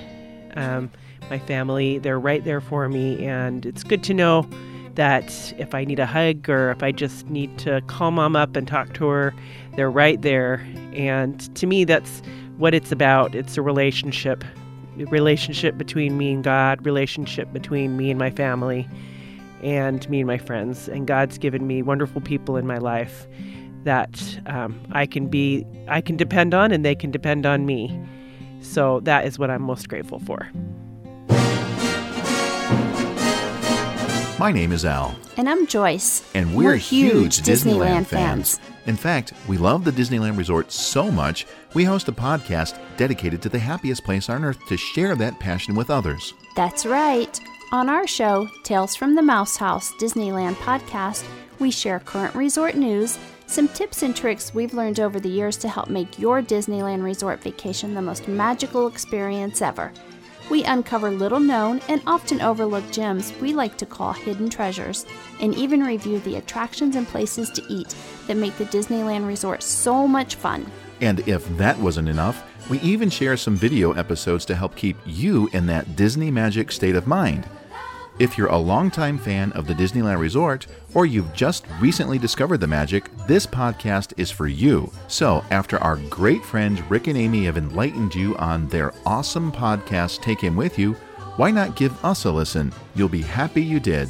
[0.55, 0.89] um,
[1.29, 3.27] my family, they're right there for me.
[3.27, 4.49] And it's good to know
[4.95, 8.57] that if I need a hug or if I just need to call mom up
[8.57, 9.35] and talk to her,
[9.77, 10.67] they're right there.
[10.93, 12.23] And to me, that's
[12.57, 13.35] what it's about.
[13.35, 14.45] It's a relationship,
[14.99, 18.89] a relationship between me and God, relationship between me and my family
[19.63, 20.89] and me and my friends.
[20.89, 23.27] And God's given me wonderful people in my life
[23.83, 27.99] that um, I can be, I can depend on, and they can depend on me.
[28.61, 30.49] So that is what I'm most grateful for.
[34.39, 36.29] My name is Al, And I'm Joyce.
[36.35, 38.59] and we're, huge Disneyland, fans.
[38.87, 43.49] In fact, we love the Disneyland Resort so much, we host a podcast dedicated to
[43.49, 46.35] the happiest place on earth to share that passion with others.
[46.57, 47.39] That's right.
[47.73, 51.25] On our show, Tales from the Mouse House Disneyland podcast,
[51.61, 55.69] we share current resort news, some tips and tricks we've learned over the years to
[55.69, 59.93] help make your Disneyland resort vacation the most magical experience ever.
[60.51, 65.07] We uncover little known and often overlooked gems we like to call hidden treasures,
[65.41, 67.95] and even review the attractions and places to eat
[68.27, 70.71] that make the Disneyland resort so much fun.
[71.01, 75.49] And if that wasn't enough, we even share some video episodes to help keep you
[75.53, 77.49] in that Disney magic state of mind.
[78.21, 82.67] If you're a longtime fan of the Disneyland Resort, or you've just recently discovered the
[82.69, 84.93] magic, this podcast is for you.
[85.09, 90.23] So, after our great friends Rick and Amy have enlightened you on their awesome podcast,
[90.23, 90.93] Take Him With You,
[91.37, 92.73] why not give us a listen?
[92.95, 94.09] You'll be happy you did.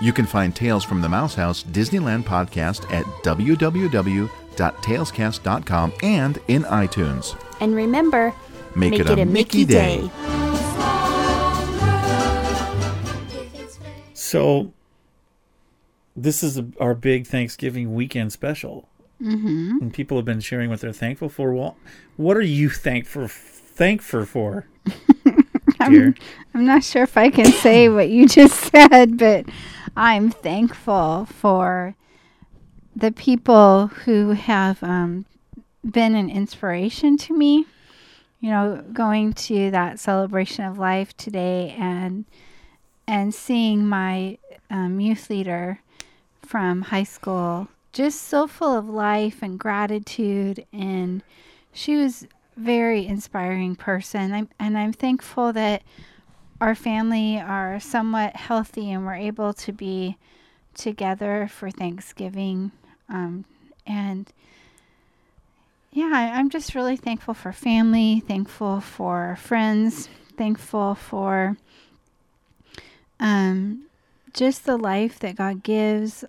[0.00, 7.36] You can find Tales from the Mouse House Disneyland podcast at www.talescast.com and in iTunes.
[7.60, 8.32] And remember,
[8.76, 10.08] Make, it, a, Mickey, day.
[14.30, 14.72] So,
[16.14, 18.88] this is a, our big Thanksgiving weekend special,
[19.20, 19.78] mm-hmm.
[19.80, 21.52] and people have been sharing what they're thankful for.
[21.52, 21.76] Well,
[22.16, 24.68] what are you thankful thankful for,
[25.88, 26.14] dear?
[26.54, 29.46] I'm not sure if I can say what you just said, but
[29.96, 31.96] I'm thankful for
[32.94, 35.26] the people who have um,
[35.84, 37.66] been an inspiration to me.
[38.38, 42.26] You know, going to that celebration of life today and
[43.10, 44.38] and seeing my
[44.70, 45.80] um, youth leader
[46.42, 51.20] from high school just so full of life and gratitude and
[51.72, 54.32] she was very inspiring person.
[54.32, 55.82] I'm, and i'm thankful that
[56.60, 60.16] our family are somewhat healthy and we're able to be
[60.74, 62.70] together for thanksgiving
[63.08, 63.44] um,
[63.88, 64.32] and
[65.90, 71.56] yeah I, i'm just really thankful for family thankful for friends thankful for
[73.20, 73.84] um,
[74.32, 76.24] just the life that God gives,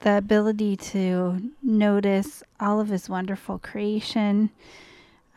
[0.00, 4.50] the ability to notice all of His wonderful creation.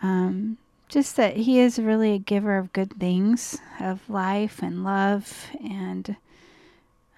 [0.01, 5.47] Um, just that He is really a giver of good things, of life and love
[5.63, 6.15] and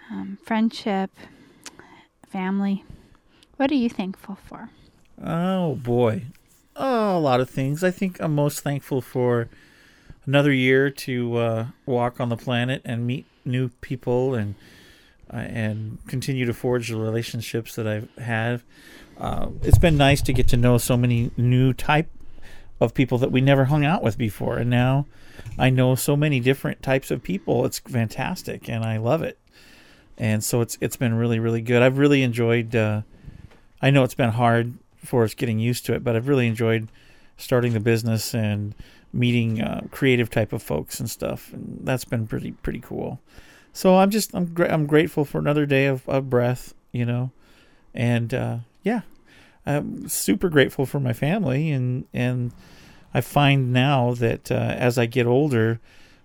[0.10, 1.12] um, friendship,
[2.30, 2.84] family.
[3.58, 4.70] What are you thankful for?
[5.22, 6.24] Oh boy,
[6.76, 7.84] oh, a lot of things.
[7.84, 9.50] I think I'm most thankful for
[10.26, 14.56] another year to uh, walk on the planet and meet new people and
[15.32, 18.62] uh, and continue to forge the relationships that I've had.
[19.18, 22.10] Uh, it's been nice to get to know so many new type
[22.80, 25.06] of people that we never hung out with before, and now
[25.58, 27.66] I know so many different types of people.
[27.66, 29.40] It's fantastic, and I love it.
[30.18, 31.82] And so it's it's been really really good.
[31.82, 32.76] I've really enjoyed.
[32.76, 33.02] Uh,
[33.82, 36.90] I know it's been hard for us getting used to it, but I've really enjoyed
[37.38, 38.74] starting the business and
[39.16, 43.20] meeting uh, creative type of folks and stuff, and that's been pretty pretty cool.
[43.74, 47.32] So I'm just I'm gra- I'm grateful for another day of, of breath, you know,
[47.94, 49.02] and uh, yeah,
[49.66, 52.52] I'm super grateful for my family, and and
[53.14, 55.80] I find now that uh, as I get older,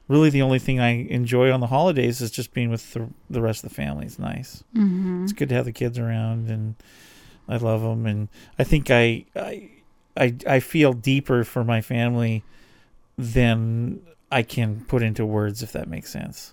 [0.09, 3.41] really the only thing I enjoy on the holidays is just being with the, the
[3.41, 4.07] rest of the family.
[4.07, 4.65] It's nice.
[4.75, 5.25] Mm-hmm.
[5.25, 6.75] It's good to have the kids around, and
[7.49, 8.29] I love them, and
[8.59, 9.71] I think I I
[10.17, 12.43] I, I feel deeper for my family
[13.21, 14.01] than
[14.31, 16.53] I can put into words, if that makes sense.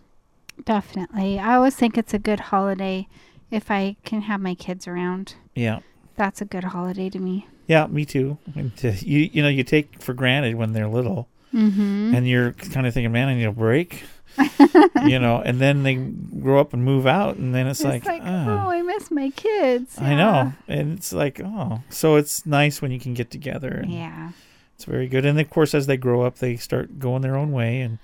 [0.66, 1.40] Definitely.
[1.40, 3.08] I always think it's a good holiday
[3.52, 5.36] if I can have my kids around.
[5.56, 5.80] Yeah.
[6.16, 7.48] That's a good holiday to me.
[7.68, 8.38] Yeah, me too.
[8.56, 12.14] And uh, you you know you take for granted when they're little, Mm-hmm.
[12.16, 14.04] and you're kind of thinking, man, I need a break.
[15.06, 18.06] you know, and then they grow up and move out, and then it's, It's like,
[18.06, 19.98] like, oh, oh, I miss my kids.
[20.00, 23.70] I know, and it's like, oh, so it's nice when you can get together.
[23.84, 24.32] And Yeah.
[24.78, 25.26] It's very good.
[25.26, 27.98] And of course, as they grow up, they start going their own way and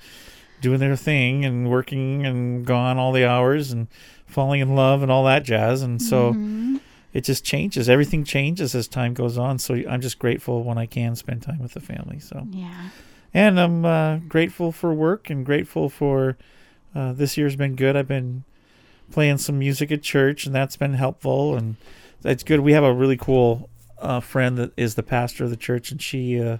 [0.59, 3.87] doing their thing and working and gone all the hours and
[4.25, 5.83] falling in love and all that jazz.
[5.83, 6.79] And so Mhm.
[7.13, 7.87] it just changes.
[7.87, 9.59] Everything changes as time goes on.
[9.59, 12.17] So I'm just grateful when I can spend time with the family.
[12.17, 12.89] So Yeah.
[13.35, 16.37] and I'm uh, grateful for work and grateful for
[16.95, 17.95] uh, this year's been good.
[17.95, 18.45] I've been
[19.11, 21.55] playing some music at church, and that's been helpful.
[21.55, 21.75] And
[22.23, 22.61] that's good.
[22.61, 23.69] We have a really cool
[24.03, 26.57] uh, friend that is the pastor of the church, and she uh,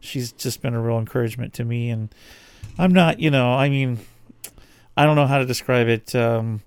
[0.00, 1.90] she's just been a real encouragement to me.
[1.90, 2.08] And
[2.78, 3.98] I'm not, you know, I mean,
[4.96, 6.14] I don't know how to describe it.
[6.14, 6.62] Um,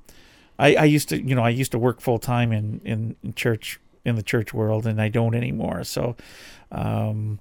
[0.57, 3.33] I, I used to, you know, I used to work full time in, in, in
[3.33, 5.83] church in the church world, and I don't anymore.
[5.83, 6.15] So,
[6.71, 7.39] um,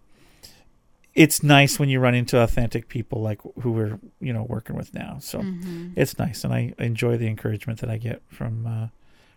[1.14, 4.92] it's nice when you run into authentic people like who we're, you know, working with
[4.94, 5.18] now.
[5.20, 5.92] So Mhm.
[5.94, 8.88] it's nice, and I enjoy the encouragement that I get from uh,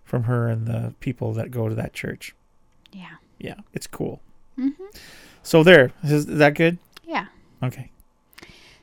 [0.03, 2.34] from her and the people that go to that church.
[2.92, 3.16] Yeah.
[3.40, 4.22] Yeah, it's cool.
[4.56, 4.70] hmm
[5.44, 6.78] So there, is, is that good?
[7.04, 7.26] Yeah.
[7.64, 7.92] Okay.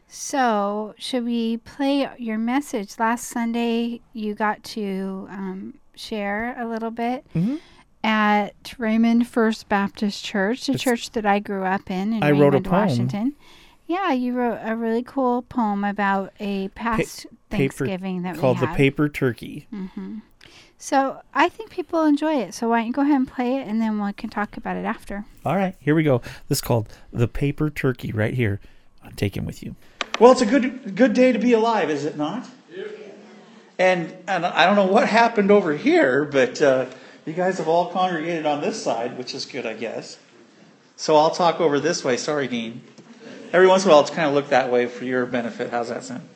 [0.06, 2.98] So, should we play your message?
[2.98, 7.58] Last Sunday, you got to um, share a little bit Mhm.
[8.04, 12.30] at Raymond First Baptist Church, the It's- church that I grew up in in I
[12.30, 12.86] wrote a Raymond, poem.
[12.88, 13.34] Washington.
[13.88, 18.68] Yeah, you wrote a really cool poem about a past paper- Thanksgiving that called the
[18.68, 19.66] paper turkey.
[19.70, 20.18] hmm
[20.78, 22.54] So I think people enjoy it.
[22.54, 24.76] So why don't you go ahead and play it, and then we can talk about
[24.76, 25.24] it after.
[25.44, 26.18] All right, here we go.
[26.48, 28.60] This is called the paper turkey right here.
[29.02, 29.76] I'm taking with you.
[30.20, 32.48] Well, it's a good good day to be alive, is it not?
[33.78, 36.86] And and I don't know what happened over here, but uh,
[37.26, 40.18] you guys have all congregated on this side, which is good, I guess.
[40.96, 42.16] So I'll talk over this way.
[42.16, 42.82] Sorry, Dean.
[43.52, 45.70] Every once in a while, it's kind of look that way for your benefit.
[45.70, 46.28] How's that sound?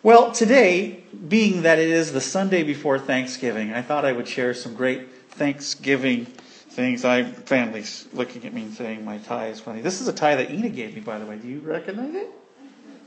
[0.00, 4.54] Well, today, being that it is the Sunday before Thanksgiving, I thought I would share
[4.54, 7.04] some great Thanksgiving things.
[7.04, 9.80] I family's looking at me and saying my tie is funny.
[9.80, 11.36] This is a tie that Ina gave me, by the way.
[11.36, 12.30] Do you recognize it?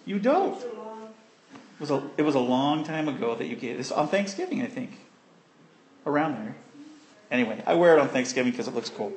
[0.06, 0.62] You don't.
[0.62, 4.62] It was a it was a long time ago that you gave this on Thanksgiving,
[4.62, 4.92] I think.
[6.06, 6.56] Around there.
[7.32, 9.14] Anyway, I wear it on Thanksgiving because it looks cool.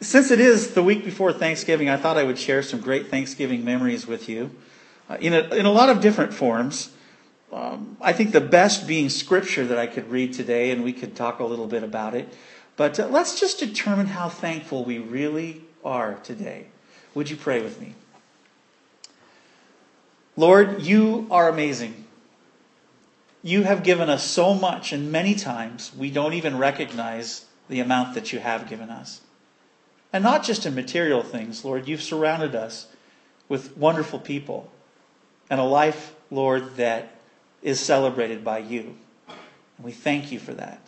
[0.00, 3.62] Since it is the week before Thanksgiving, I thought I would share some great Thanksgiving
[3.62, 4.50] memories with you
[5.20, 6.90] in, a, in a lot of different forms.
[7.52, 11.14] Um, I think the best being scripture that I could read today, and we could
[11.14, 12.28] talk a little bit about it.
[12.76, 16.66] But uh, let's just determine how thankful we really are today.
[17.14, 17.94] Would you pray with me?
[20.36, 22.04] Lord, you are amazing.
[23.42, 28.14] You have given us so much, and many times we don't even recognize the amount
[28.14, 29.20] that you have given us.
[30.12, 32.88] And not just in material things, Lord, you've surrounded us
[33.48, 34.72] with wonderful people
[35.50, 37.16] and a life, Lord, that
[37.62, 38.96] is celebrated by you.
[39.28, 40.80] And we thank you for that.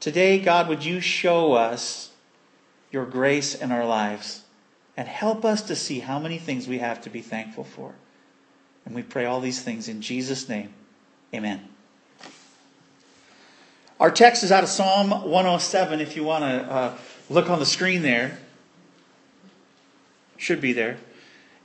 [0.00, 2.10] Today, God, would you show us
[2.90, 4.42] your grace in our lives
[4.96, 7.94] and help us to see how many things we have to be thankful for.
[8.84, 10.72] And we pray all these things in Jesus' name.
[11.34, 11.68] Amen.
[13.98, 16.98] Our text is out of Psalm 107 if you want to uh,
[17.28, 18.38] look on the screen there.
[20.36, 20.98] Should be there.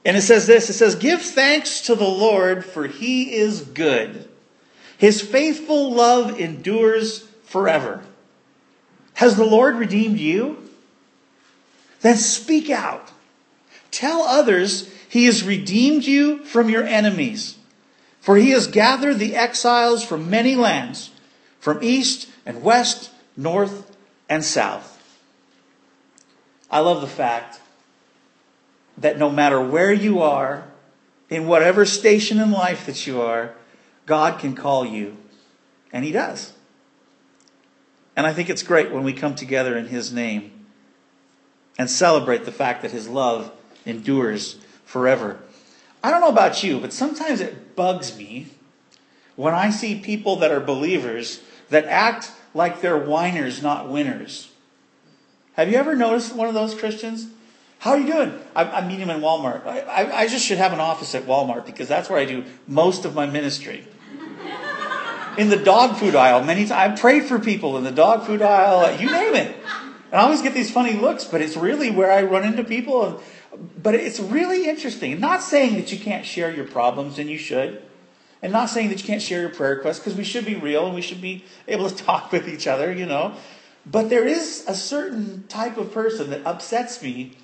[0.04, 4.28] And it says this it says, Give thanks to the Lord, for he is good.
[4.98, 8.04] His faithful love endures forever.
[9.14, 10.70] Has the Lord redeemed you?
[12.02, 13.12] Then speak out.
[13.92, 17.58] Tell others he has redeemed you from your enemies.
[18.22, 21.10] For he has gathered the exiles from many lands,
[21.60, 23.96] from east and west, north
[24.30, 24.98] and south.
[26.70, 27.61] I love the fact
[29.02, 30.66] that no matter where you are,
[31.30, 33.54] in whatever station in life that you are,
[34.06, 35.18] God can call you.
[35.94, 36.54] And he does.
[38.16, 40.66] And I think it's great when we come together in his name
[41.78, 43.52] and celebrate the fact that his love
[43.86, 45.40] endures forever.
[46.04, 48.48] I don't know about you, but sometimes it bugs me
[49.38, 54.52] when I see people that are believers that act like they're whiners, not winners.
[55.54, 57.28] Have you ever noticed one of those Christians?
[57.82, 58.40] How are you doing?
[58.56, 59.66] I, I meet him in Walmart.
[59.66, 62.46] I, I, I just should have an office at Walmart because that's where I do
[62.68, 63.88] most of my ministry.
[65.36, 68.44] In the dog food aisle, many times I've prayed for people in the dog food
[68.44, 69.56] aisle, you name it.
[70.12, 73.20] And I always get these funny looks, but it's really where I run into people.
[73.82, 75.20] But it's really interesting.
[75.20, 77.82] Not saying that you can't share your problems, and you should.
[78.44, 80.86] And not saying that you can't share your prayer requests because we should be real
[80.86, 83.34] and we should be able to talk with each other, you know.
[83.88, 87.38] But there is a certain type of person that upsets me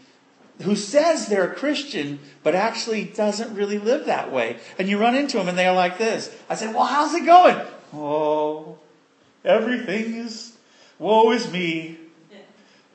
[0.61, 4.57] who says they're a Christian but actually doesn't really live that way.
[4.79, 6.35] And you run into them and they're like this.
[6.49, 7.59] I said, Well, how's it going?
[7.93, 8.77] Oh,
[9.45, 10.57] everything is
[10.99, 11.99] woe is me.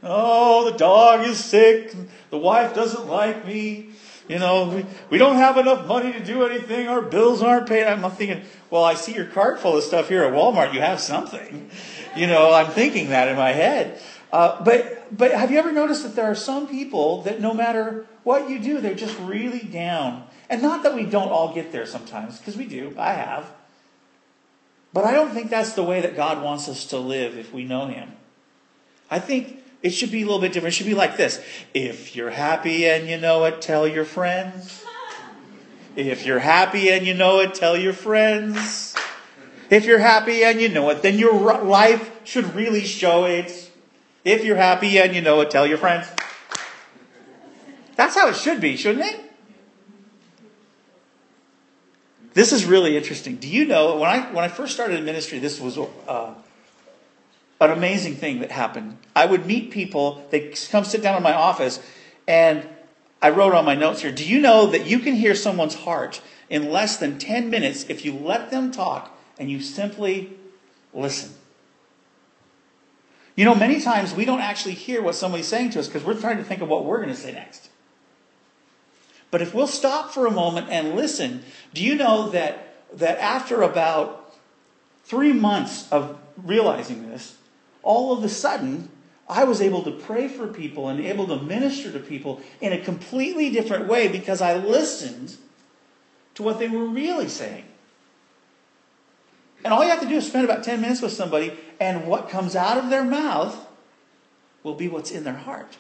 [0.03, 1.95] Oh, the dog is sick.
[2.31, 3.91] The wife doesn't like me.
[4.29, 6.89] You know, we, we don't have enough money to do anything.
[6.89, 7.87] Our bills aren't paid.
[7.87, 10.73] I'm thinking, well, I see your cart full of stuff here at Walmart.
[10.73, 11.71] You have something.
[12.17, 14.01] You know, I'm thinking that in my head.
[14.33, 18.07] Uh, but but have you ever noticed that there are some people that no matter
[18.25, 20.25] what you do, they're just really down.
[20.49, 22.95] And not that we don't all get there sometimes, because we do.
[22.99, 23.51] I have.
[24.93, 27.65] But I don't think that's the way that God wants us to live if we
[27.65, 28.13] know Him.
[29.11, 30.75] I think it should be a little bit different.
[30.75, 31.43] It should be like this
[31.75, 34.85] If you're happy and you know it, tell your friends.
[35.95, 38.95] If you're happy and you know it, tell your friends.
[39.69, 43.71] If you're happy and you know it, then your life should really show it.
[44.25, 46.07] If you're happy and you know it, tell your friends.
[47.97, 49.21] That's how it should be, shouldn't it?
[52.35, 53.37] This is really interesting.
[53.37, 56.35] Do you know when I when I first started in ministry, this was uh,
[57.61, 58.97] an amazing thing that happened.
[59.15, 60.27] I would meet people.
[60.31, 61.81] They come sit down in my office,
[62.27, 62.67] and
[63.21, 64.13] I wrote on my notes here.
[64.13, 68.05] Do you know that you can hear someone's heart in less than ten minutes if
[68.05, 70.33] you let them talk and you simply
[70.95, 71.35] listen?
[73.35, 76.21] You know, many times we don't actually hear what somebody's saying to us because we're
[76.21, 77.71] trying to think of what we're going to say next.
[79.31, 83.63] But if we'll stop for a moment and listen, do you know that, that after
[83.63, 84.35] about
[85.05, 87.37] three months of realizing this,
[87.83, 88.91] all of a sudden,
[89.29, 92.79] I was able to pray for people and able to minister to people in a
[92.79, 95.37] completely different way because I listened
[96.35, 97.65] to what they were really saying.
[99.65, 102.29] And all you have to do is spend about 10 minutes with somebody, and what
[102.29, 103.57] comes out of their mouth
[104.63, 105.79] will be what's in their heart.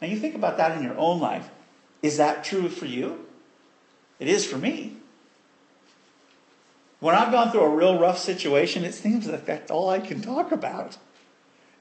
[0.00, 1.48] Now, you think about that in your own life.
[2.02, 3.26] Is that true for you?
[4.18, 4.96] It is for me.
[7.00, 10.22] When I've gone through a real rough situation, it seems like that's all I can
[10.22, 10.96] talk about.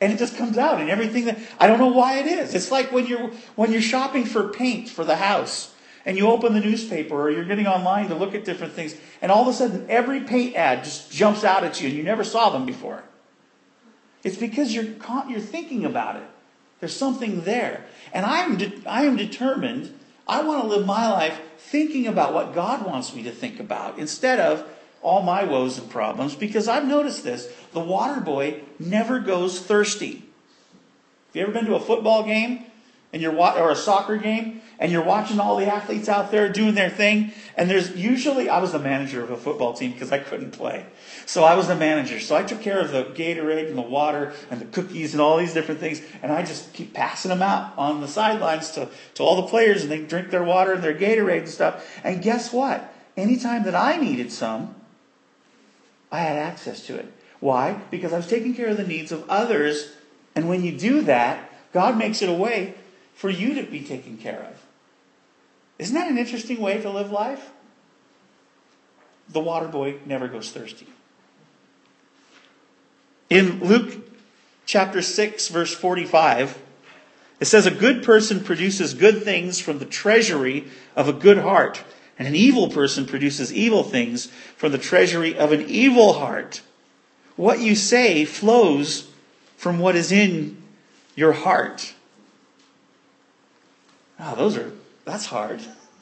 [0.01, 2.53] And it just comes out and everything that I don't know why it is.
[2.53, 5.73] It's like when you're when you're shopping for paint for the house
[6.05, 9.31] and you open the newspaper or you're getting online to look at different things, and
[9.31, 12.23] all of a sudden every paint ad just jumps out at you and you never
[12.23, 13.03] saw them before.
[14.23, 14.87] It's because you're
[15.27, 16.27] you're thinking about it.
[16.79, 17.85] There's something there.
[18.13, 19.97] And I'm de- I am determined
[20.27, 23.99] I want to live my life thinking about what God wants me to think about
[23.99, 24.67] instead of
[25.01, 27.51] all my woes and problems because I've noticed this.
[27.73, 30.23] The water boy never goes thirsty.
[31.27, 32.65] Have you ever been to a football game
[33.13, 36.75] and you're or a soccer game and you're watching all the athletes out there doing
[36.75, 40.19] their thing and there's usually I was the manager of a football team because I
[40.19, 40.85] couldn't play.
[41.25, 42.19] So I was the manager.
[42.19, 45.37] So I took care of the Gatorade and the water and the cookies and all
[45.37, 46.01] these different things.
[46.21, 49.83] And I just keep passing them out on the sidelines to, to all the players
[49.83, 51.99] and they drink their water and their Gatorade and stuff.
[52.03, 52.93] And guess what?
[53.15, 54.75] Anytime that I needed some,
[56.11, 57.11] I had access to it.
[57.39, 57.79] Why?
[57.89, 59.93] Because I was taking care of the needs of others.
[60.35, 62.75] And when you do that, God makes it a way
[63.13, 64.64] for you to be taken care of.
[65.77, 67.51] Isn't that an interesting way to live life?
[69.29, 70.87] The water boy never goes thirsty.
[73.29, 74.07] In Luke
[74.65, 76.61] chapter 6, verse 45,
[77.39, 81.83] it says, A good person produces good things from the treasury of a good heart,
[82.17, 86.61] and an evil person produces evil things from the treasury of an evil heart.
[87.35, 89.09] What you say flows
[89.57, 90.61] from what is in
[91.15, 91.93] your heart.
[94.19, 94.71] Oh, those are,
[95.05, 95.61] that's hard.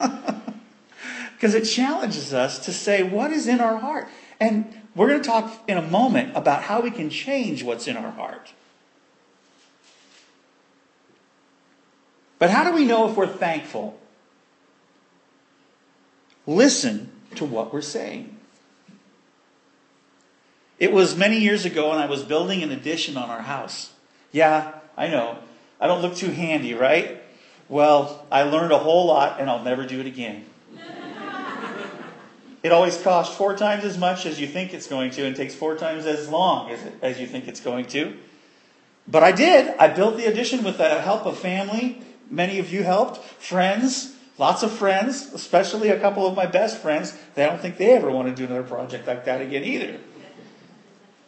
[1.44, 4.08] Because it challenges us to say what is in our heart.
[4.40, 7.98] And we're going to talk in a moment about how we can change what's in
[7.98, 8.52] our heart.
[12.38, 13.98] But how do we know if we're thankful?
[16.46, 18.36] Listen to what we're saying.
[20.78, 23.92] It was many years ago when I was building an addition on our house.
[24.32, 25.38] Yeah, I know.
[25.80, 27.20] I don't look too handy, right?
[27.68, 30.44] Well, I learned a whole lot and I'll never do it again.
[32.62, 35.54] It always costs four times as much as you think it's going to and takes
[35.54, 38.16] four times as long as, as you think it's going to.
[39.06, 39.74] But I did.
[39.78, 42.00] I built the addition with the help of family.
[42.30, 43.18] Many of you helped.
[43.18, 44.14] Friends.
[44.38, 47.16] Lots of friends, especially a couple of my best friends.
[47.34, 49.98] They don't think they ever want to do another project like that again either.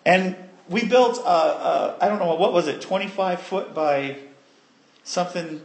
[0.05, 0.37] And
[0.69, 4.17] we built, a, I don't know, what was it, 25 foot by
[5.05, 5.61] something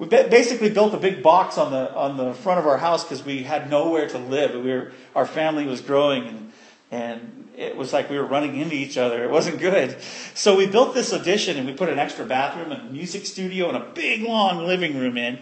[0.00, 3.22] we basically built a big box on the on the front of our house because
[3.22, 4.54] we had nowhere to live.
[4.54, 6.52] We were our family was growing and
[6.90, 9.22] and it was like we were running into each other.
[9.22, 10.00] It wasn't good.
[10.34, 13.76] So we built this addition and we put an extra bathroom a music studio and
[13.76, 15.38] a big long living room in.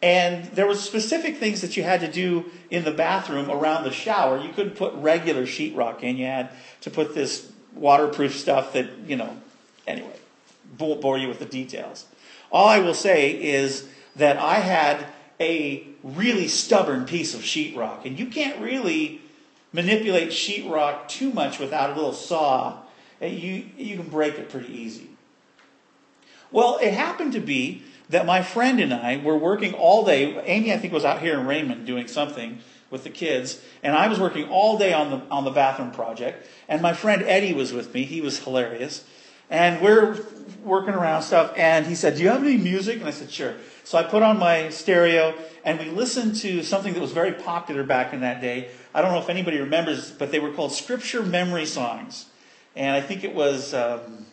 [0.00, 3.90] And there were specific things that you had to do in the bathroom around the
[3.90, 4.38] shower.
[4.38, 6.16] You couldn't put regular sheetrock in.
[6.16, 6.50] You had
[6.82, 9.36] to put this waterproof stuff that, you know,
[9.84, 10.16] anyway,
[10.78, 12.06] bore you with the details.
[12.52, 15.06] All I will say is that I had
[15.40, 19.20] a really stubborn piece of sheetrock, and you can't really
[19.72, 22.78] manipulate sheetrock too much without a little saw.
[23.20, 25.10] You, you can break it pretty easy.
[26.50, 30.38] Well, it happened to be that my friend and I were working all day.
[30.46, 34.06] Amy, I think, was out here in Raymond doing something with the kids, and I
[34.06, 36.46] was working all day on the on the bathroom project.
[36.68, 38.04] And my friend Eddie was with me.
[38.04, 39.04] He was hilarious,
[39.50, 40.18] and we're
[40.62, 41.52] working around stuff.
[41.56, 43.54] And he said, "Do you have any music?" And I said, "Sure."
[43.86, 45.32] So I put on my stereo,
[45.64, 48.68] and we listened to something that was very popular back in that day.
[48.92, 52.26] I don't know if anybody remembers, but they were called Scripture Memory Songs,
[52.74, 53.72] and I think it was.
[53.74, 54.26] Um,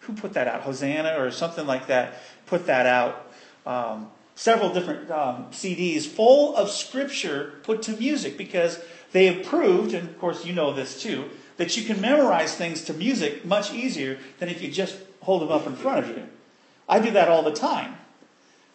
[0.00, 0.62] who put that out?
[0.62, 3.32] Hosanna or something like that put that out.
[3.64, 8.80] Um, several different um, CDs full of scripture put to music because
[9.12, 12.82] they have proved, and of course you know this too, that you can memorize things
[12.86, 16.26] to music much easier than if you just hold them up in front of you.
[16.88, 17.96] I do that all the time.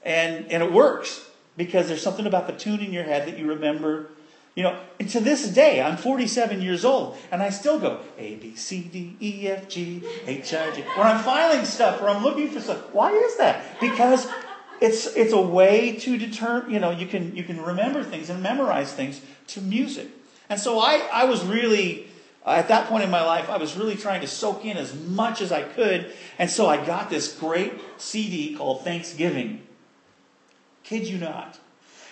[0.04, 3.48] And, and it works because there's something about the tune in your head that you
[3.48, 4.10] remember
[4.56, 8.36] you know, and to this day, I'm 47 years old, and I still go A,
[8.36, 10.82] B, C, D, E, F, G, H, I, J.
[10.82, 13.80] When I'm filing stuff or I'm looking for stuff, why is that?
[13.80, 14.28] Because
[14.82, 16.70] it's it's a way to determine.
[16.70, 20.10] You know, you can you can remember things and memorize things to music.
[20.50, 22.08] And so I I was really
[22.46, 25.42] at that point in my life, I was really trying to soak in as much
[25.42, 29.62] as I could, and so I got this great CD called Thanksgiving.
[30.92, 31.58] Kid you not.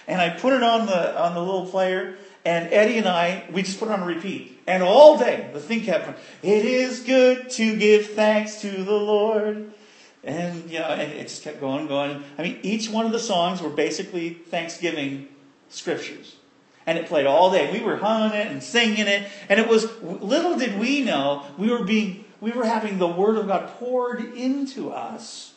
[0.07, 2.15] And I put it on the on the little player
[2.45, 4.57] and Eddie and I, we just put it on repeat.
[4.65, 8.93] And all day, the thing kept, going, it is good to give thanks to the
[8.93, 9.73] Lord.
[10.23, 12.23] And, you know, and it just kept going, going.
[12.38, 15.27] I mean, each one of the songs were basically Thanksgiving
[15.67, 16.38] scriptures.
[16.86, 17.69] And it played all day.
[17.73, 19.27] We were humming it and singing it.
[19.49, 23.36] And it was, little did we know, we were being, we were having the Word
[23.36, 25.53] of God poured into us.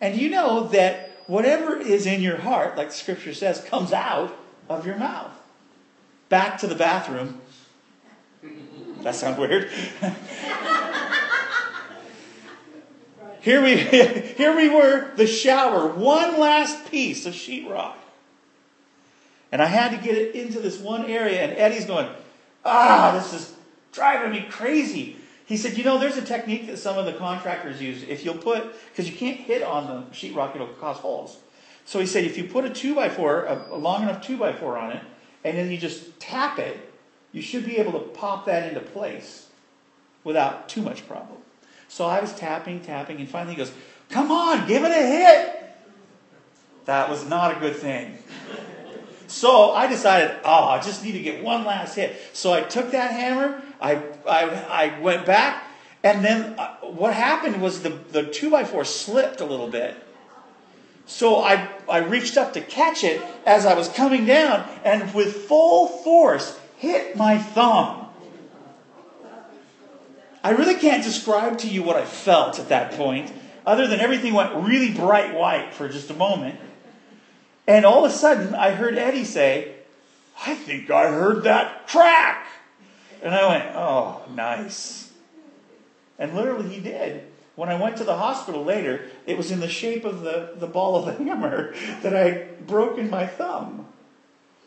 [0.00, 4.36] And you know that whatever is in your heart, like scripture says, comes out
[4.68, 5.30] of your mouth
[6.28, 7.40] back to the bathroom.
[9.02, 9.70] That sounds weird.
[13.40, 13.76] here we
[14.36, 17.94] here we were, the shower, one last piece of sheetrock.
[19.50, 22.08] And I had to get it into this one area, and Eddie's going,
[22.64, 23.54] ah, this is
[23.92, 25.16] driving me crazy.
[25.48, 28.02] He said, you know, there's a technique that some of the contractors use.
[28.02, 31.38] If you'll put, because you can't hit on the sheetrock, it'll cause holes.
[31.86, 34.52] So he said, if you put a two by four, a long enough two by
[34.52, 35.02] four on it,
[35.44, 36.92] and then you just tap it,
[37.32, 39.48] you should be able to pop that into place
[40.22, 41.38] without too much problem.
[41.88, 43.72] So I was tapping, tapping, and finally he goes,
[44.10, 45.64] Come on, give it a hit.
[46.84, 48.18] That was not a good thing.
[49.28, 52.16] So I decided, oh, I just need to get one last hit.
[52.32, 55.64] So I took that hammer, I, I, I went back,
[56.02, 59.96] and then uh, what happened was the, the 2x4 slipped a little bit.
[61.06, 65.34] So I, I reached up to catch it as I was coming down and with
[65.46, 68.08] full force hit my thumb.
[70.44, 73.32] I really can't describe to you what I felt at that point,
[73.66, 76.60] other than everything went really bright white for just a moment.
[77.66, 79.74] And all of a sudden, I heard Eddie say,
[80.46, 82.46] I think I heard that crack.
[83.22, 85.10] And I went, oh, nice.
[86.18, 87.24] And literally, he did
[87.58, 90.68] when I went to the hospital later, it was in the shape of the, the
[90.68, 93.84] ball of the hammer that I broke in my thumb.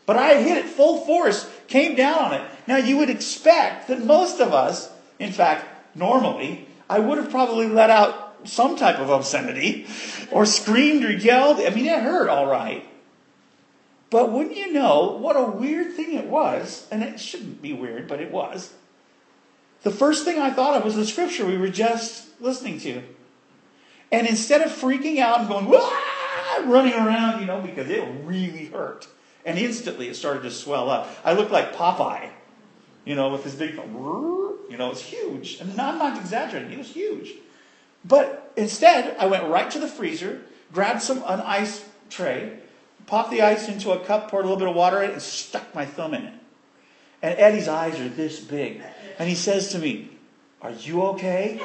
[0.05, 2.51] But I hit it full force, came down on it.
[2.67, 7.69] Now, you would expect that most of us, in fact, normally, I would have probably
[7.69, 9.87] let out some type of obscenity
[10.29, 11.61] or screamed or yelled.
[11.61, 12.85] I mean, it hurt all right.
[14.11, 16.87] But wouldn't you know what a weird thing it was?
[16.91, 18.73] And it shouldn't be weird, but it was.
[19.83, 23.01] The first thing I thought of was the scripture we were just listening to.
[24.11, 25.65] And instead of freaking out and going,
[26.65, 29.07] running around, you know, because it really hurt.
[29.45, 31.09] And instantly it started to swell up.
[31.23, 32.29] I looked like Popeye,
[33.05, 35.59] you know, with his big, you know, it's huge.
[35.61, 37.31] And I'm not exaggerating, it was huge.
[38.03, 40.41] But instead, I went right to the freezer,
[40.73, 42.59] grabbed some an ice tray,
[43.11, 45.21] popped the ice into a cup, poured a little bit of water in it, and
[45.21, 46.33] stuck my thumb in it.
[47.21, 48.81] And Eddie's eyes are this big.
[49.19, 50.09] And he says to me,
[50.61, 51.61] Are you okay?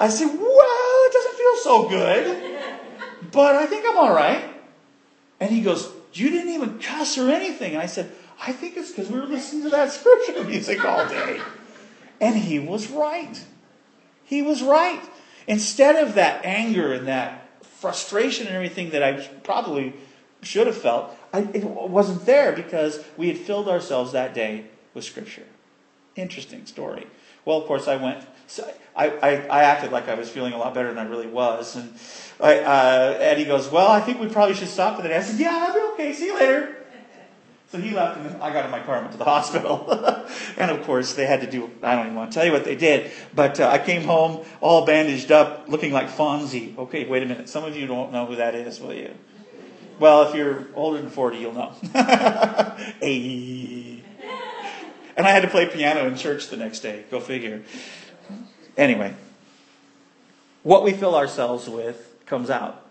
[0.00, 2.58] I said, Well, it doesn't feel so good.
[3.32, 4.42] but I think I'm all right.
[5.40, 7.74] And he goes, You didn't even cuss or anything.
[7.74, 11.06] And I said, I think it's because we were listening to that scripture music all
[11.06, 11.38] day.
[12.18, 13.44] And he was right.
[14.24, 15.02] He was right.
[15.46, 19.92] Instead of that anger and that frustration and everything that I probably
[20.42, 25.04] should have felt, I, it wasn't there because we had filled ourselves that day with
[25.04, 25.44] scripture.
[26.14, 27.06] Interesting story.
[27.44, 28.26] Well, of course, I went.
[28.46, 31.26] So I, I, I, acted like I was feeling a lot better than I really
[31.26, 31.76] was.
[31.76, 31.94] And
[32.40, 35.16] I, uh, Eddie goes, Well, I think we probably should stop today.
[35.16, 36.12] I said, Yeah, I'll be okay.
[36.12, 36.72] See you later.
[37.68, 39.90] So he left, and I got in my car and went to the hospital.
[40.56, 42.64] and of course, they had to do, I don't even want to tell you what
[42.64, 43.10] they did.
[43.34, 46.78] But uh, I came home all bandaged up, looking like Fonzie.
[46.78, 47.48] Okay, wait a minute.
[47.48, 49.12] Some of you don't know who that is, will you?
[49.98, 51.72] Well, if you're older than 40, you'll know.
[53.00, 54.02] hey.
[55.16, 57.04] And I had to play piano in church the next day.
[57.10, 57.62] Go figure.
[58.76, 59.14] Anyway,
[60.62, 62.82] what we fill ourselves with comes out.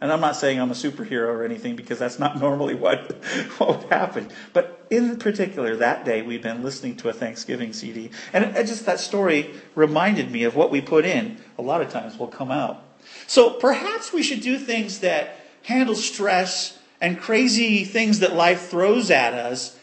[0.00, 3.12] And I'm not saying I'm a superhero or anything because that's not normally what,
[3.58, 4.28] what would happen.
[4.52, 8.10] But in particular, that day we've been listening to a Thanksgiving CD.
[8.32, 11.36] And it, it just that story reminded me of what we put in.
[11.58, 12.82] A lot of times will come out.
[13.26, 19.10] So perhaps we should do things that handle stress and crazy things that life throws
[19.10, 19.78] at us.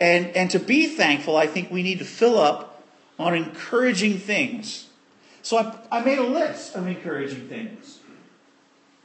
[0.00, 2.82] And, and to be thankful, I think we need to fill up
[3.18, 4.88] on encouraging things.
[5.42, 7.98] So I, I made a list of encouraging things.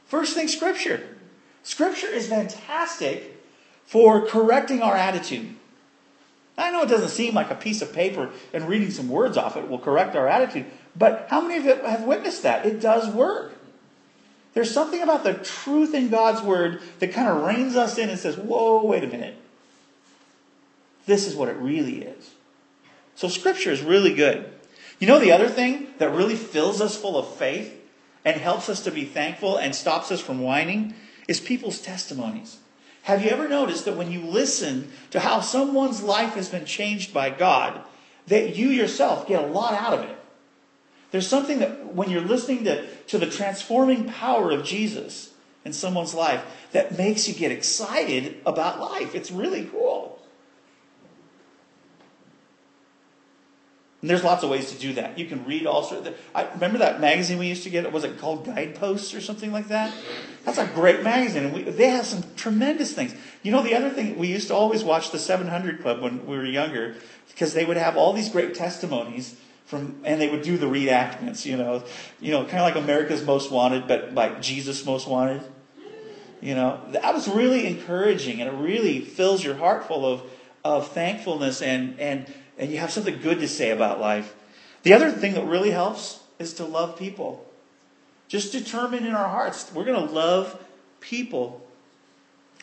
[0.06, 1.16] First thing, Scripture.
[1.62, 3.42] Scripture is fantastic
[3.84, 5.56] for correcting our attitude.
[6.58, 9.56] I know it doesn't seem like a piece of paper and reading some words off
[9.56, 10.66] it will correct our attitude,
[10.96, 12.64] but how many of you have witnessed that?
[12.64, 13.55] It does work.
[14.56, 18.18] There's something about the truth in God's Word that kind of reins us in and
[18.18, 19.36] says, whoa, wait a minute.
[21.04, 22.30] This is what it really is.
[23.16, 24.50] So, Scripture is really good.
[24.98, 27.70] You know the other thing that really fills us full of faith
[28.24, 30.94] and helps us to be thankful and stops us from whining
[31.28, 32.56] is people's testimonies.
[33.02, 37.12] Have you ever noticed that when you listen to how someone's life has been changed
[37.12, 37.82] by God,
[38.28, 40.15] that you yourself get a lot out of it?
[41.10, 45.32] There's something that when you're listening to, to the transforming power of Jesus
[45.64, 49.14] in someone's life that makes you get excited about life.
[49.14, 50.20] It's really cool.
[54.02, 55.18] And there's lots of ways to do that.
[55.18, 56.06] You can read all sorts.
[56.06, 57.90] Of, I remember that magazine we used to get.
[57.90, 59.92] Was it called Guideposts or something like that?
[60.44, 63.16] That's a great magazine, we, they have some tremendous things.
[63.42, 66.36] You know, the other thing we used to always watch the 700 Club when we
[66.36, 66.94] were younger,
[67.28, 69.34] because they would have all these great testimonies
[69.66, 71.44] from, and they would do the reenactments.
[71.44, 71.84] You know,
[72.20, 75.42] you know, kind of like America's Most Wanted, but like Jesus Most Wanted.
[76.40, 80.22] You know, that was really encouraging, and it really fills your heart full of
[80.64, 84.34] of thankfulness and and and you have something good to say about life.
[84.82, 87.44] The other thing that really helps is to love people.
[88.28, 90.62] Just determine in our hearts, we're going to love
[91.00, 91.64] people.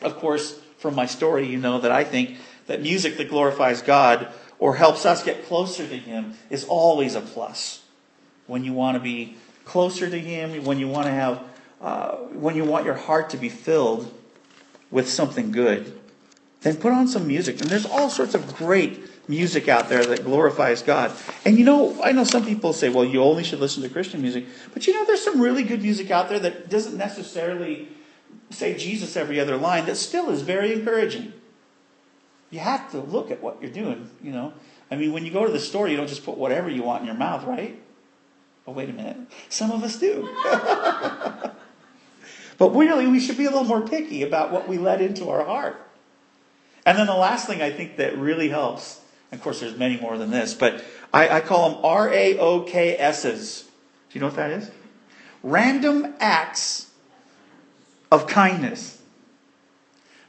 [0.02, 2.36] Of course, from my story, you know that I think
[2.66, 7.20] that music that glorifies God or helps us get closer to Him is always a
[7.20, 7.82] plus.
[8.46, 11.42] When you want to be closer to Him, when you want to have,
[11.80, 14.12] uh, when you want your heart to be filled
[14.90, 15.98] with something good,
[16.60, 17.60] then put on some music.
[17.60, 21.12] And there's all sorts of great music out there that glorifies God.
[21.44, 24.22] And you know, I know some people say, well, you only should listen to Christian
[24.22, 24.46] music.
[24.72, 27.88] But you know, there's some really good music out there that doesn't necessarily
[28.50, 31.32] say Jesus every other line that still is very encouraging.
[32.50, 34.52] You have to look at what you're doing, you know.
[34.90, 37.00] I mean, when you go to the store, you don't just put whatever you want
[37.00, 37.80] in your mouth, right?
[38.66, 39.16] Oh, wait a minute.
[39.48, 40.28] Some of us do.
[42.58, 45.44] but really, we should be a little more picky about what we let into our
[45.44, 45.80] heart.
[46.86, 49.00] And then the last thing I think that really helps
[49.34, 52.62] of course, there's many more than this, but I, I call them R A O
[52.62, 53.62] K S's.
[53.62, 54.70] Do you know what that is?
[55.42, 56.90] Random acts
[58.10, 59.02] of kindness.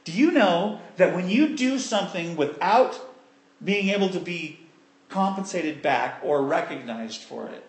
[0.06, 2.98] Do you know that when you do something without
[3.62, 4.60] being able to be
[5.08, 7.64] compensated back or recognized for it,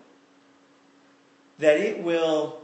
[1.57, 2.61] that it will,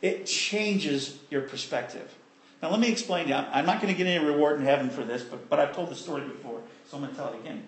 [0.00, 2.14] it changes your perspective.
[2.62, 3.34] Now, let me explain to you.
[3.34, 5.90] I'm not going to get any reward in heaven for this, but, but I've told
[5.90, 7.64] the story before, so I'm going to tell it again.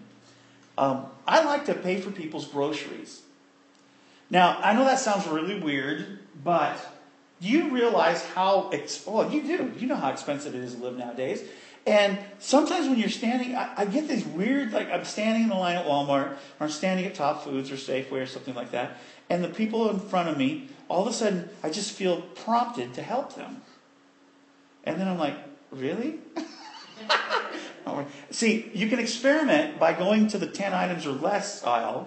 [0.78, 3.22] Um, I like to pay for people's groceries.
[4.30, 6.78] Now, I know that sounds really weird, but
[7.41, 9.72] you realize how, ex- well, you do.
[9.78, 11.43] You know how expensive it is to live nowadays.
[11.86, 15.55] And sometimes when you're standing, I, I, get these weird, like I'm standing in the
[15.55, 18.99] line at Walmart, or I'm standing at Top Foods or Safeway or something like that,
[19.30, 22.93] and the people in front of me, all of a sudden, I just feel prompted
[22.95, 23.62] to help them.
[24.84, 25.36] And then I'm like,
[25.70, 26.18] really?
[28.30, 32.07] See, you can experiment by going to the 10 items or less aisle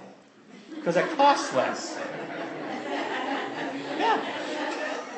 [0.75, 1.97] because it costs less.
[3.97, 4.40] Yeah.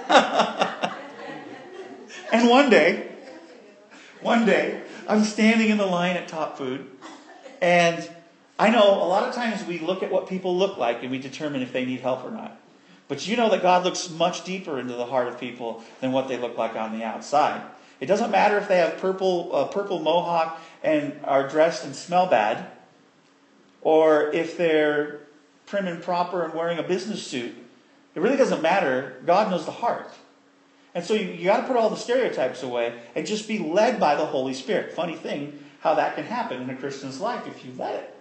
[2.34, 3.12] And one day,
[4.22, 6.89] one day, I'm standing in the line at Top Food,
[7.62, 8.10] and
[8.58, 11.20] I know a lot of times we look at what people look like and we
[11.20, 12.60] determine if they need help or not.
[13.08, 16.28] But you know that God looks much deeper into the heart of people than what
[16.28, 17.62] they look like on the outside.
[17.99, 22.26] It doesn't matter if they have purple, uh, purple mohawk and are dressed and smell
[22.26, 22.66] bad,
[23.84, 25.20] or if they're
[25.68, 27.54] prim and proper and wearing a business suit.
[28.16, 29.22] It really doesn't matter.
[29.26, 30.11] God knows the heart.
[30.95, 33.99] And so you, you got to put all the stereotypes away and just be led
[33.99, 34.93] by the Holy Spirit.
[34.93, 38.16] Funny thing, how that can happen in a Christian's life if you let it.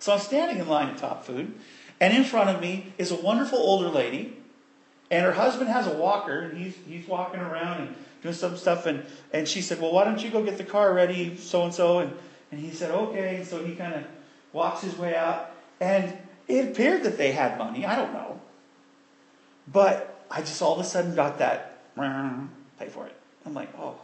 [0.00, 1.54] So I'm standing in line at Top Food,
[2.00, 4.36] and in front of me is a wonderful older lady,
[5.10, 8.86] and her husband has a walker, and he's, he's walking around and doing some stuff.
[8.86, 11.72] And, and she said, Well, why don't you go get the car ready, so and
[11.72, 12.00] so?
[12.00, 12.12] And
[12.50, 13.36] and he said, Okay.
[13.36, 14.04] And so he kind of
[14.52, 15.50] walks his way out,
[15.80, 16.16] and
[16.48, 17.84] it appeared that they had money.
[17.84, 18.35] I don't know.
[19.72, 23.16] But I just all of a sudden got that pay for it.
[23.44, 23.96] I'm like, oh,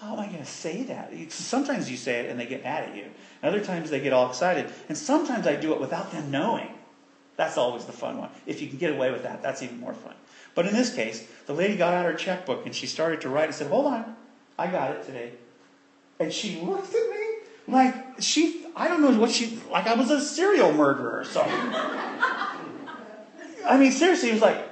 [0.00, 1.12] how am I going to say that?
[1.30, 3.04] Sometimes you say it and they get mad at you.
[3.42, 4.70] Other times they get all excited.
[4.88, 6.70] And sometimes I do it without them knowing.
[7.36, 8.30] That's always the fun one.
[8.46, 10.14] If you can get away with that, that's even more fun.
[10.54, 13.46] But in this case, the lady got out her checkbook and she started to write
[13.46, 14.16] and said, hold on,
[14.58, 15.32] I got it today.
[16.18, 17.26] And she looked at me
[17.68, 21.54] like she, I don't know what she, like I was a serial murderer or something.
[23.70, 24.68] I mean, seriously, it was like,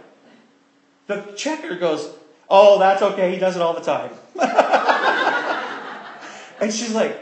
[1.07, 2.11] the checker goes,
[2.51, 3.33] Oh, that's okay.
[3.33, 4.11] He does it all the time.
[6.61, 7.17] and she's like,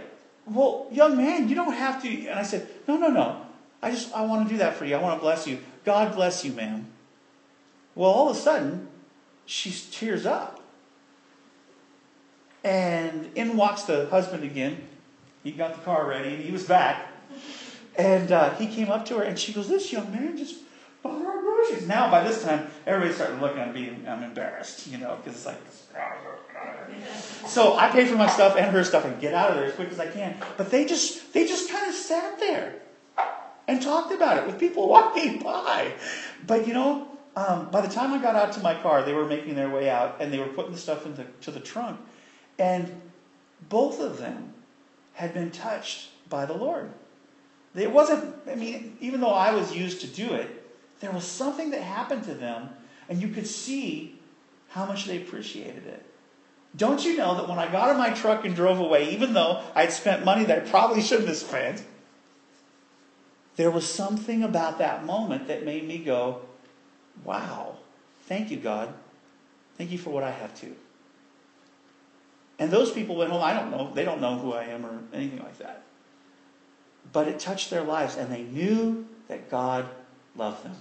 [0.46, 2.08] Well, young man, you don't have to.
[2.08, 3.42] And I said, No, no, no.
[3.82, 4.96] I just, I want to do that for you.
[4.96, 5.58] I want to bless you.
[5.84, 6.86] God bless you, ma'am.
[7.94, 8.88] Well, all of a sudden,
[9.44, 10.62] she tears up.
[12.64, 14.88] And in walks the husband again.
[15.44, 17.06] He got the car ready and he was back.
[17.96, 20.56] And uh, he came up to her and she goes, This young man just
[21.02, 21.88] bought groceries.
[21.88, 23.90] Now, by this time, everybody's starting looking at me.
[24.06, 25.58] I'm embarrassed, you know, because it's like.
[27.46, 29.74] So I pay for my stuff and her stuff and get out of there as
[29.74, 30.36] quick as I can.
[30.56, 32.74] But they just they just kind of sat there
[33.68, 35.92] and talked about it with people walking by.
[36.46, 39.26] But you know, um, by the time I got out to my car, they were
[39.26, 41.98] making their way out and they were putting the stuff into to the trunk,
[42.58, 43.00] and
[43.68, 44.54] both of them
[45.14, 46.90] had been touched by the Lord.
[47.74, 48.34] It wasn't.
[48.48, 50.55] I mean, even though I was used to do it,
[51.00, 52.70] there was something that happened to them,
[53.08, 54.18] and you could see
[54.68, 56.04] how much they appreciated it.
[56.76, 59.62] Don't you know that when I got in my truck and drove away, even though
[59.74, 61.84] I'd spent money that I probably shouldn't have spent,
[63.56, 66.42] there was something about that moment that made me go,
[67.24, 67.76] wow,
[68.24, 68.92] thank you, God.
[69.78, 70.76] Thank you for what I have too.
[72.58, 74.98] And those people went home, I don't know, they don't know who I am or
[75.12, 75.82] anything like that.
[77.12, 79.88] But it touched their lives, and they knew that God
[80.34, 80.76] loved them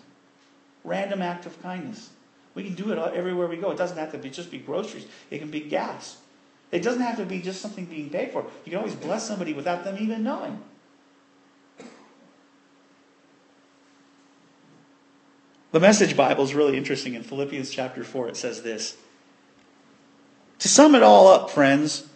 [0.86, 2.10] random act of kindness.
[2.54, 3.72] We can do it everywhere we go.
[3.72, 5.06] It doesn't have to be just be groceries.
[5.30, 6.18] It can be gas.
[6.72, 8.46] It doesn't have to be just something being paid for.
[8.64, 10.62] You can always bless somebody without them even knowing.
[15.72, 17.16] The Message Bible is really interesting.
[17.16, 18.96] In Philippians chapter 4, it says this
[20.60, 22.08] To sum it all up, friends,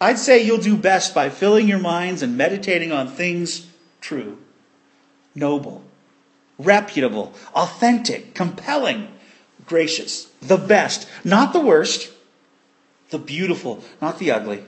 [0.00, 3.68] I'd say you'll do best by filling your minds and meditating on things
[4.00, 4.38] true,
[5.34, 5.84] noble,
[6.64, 9.08] reputable, authentic, compelling,
[9.66, 12.10] gracious, the best, not the worst,
[13.10, 14.64] the beautiful, not the ugly.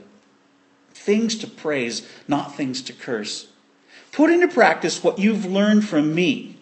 [0.92, 3.48] Things to praise, not things to curse.
[4.12, 6.58] Put into practice what you've learned from me,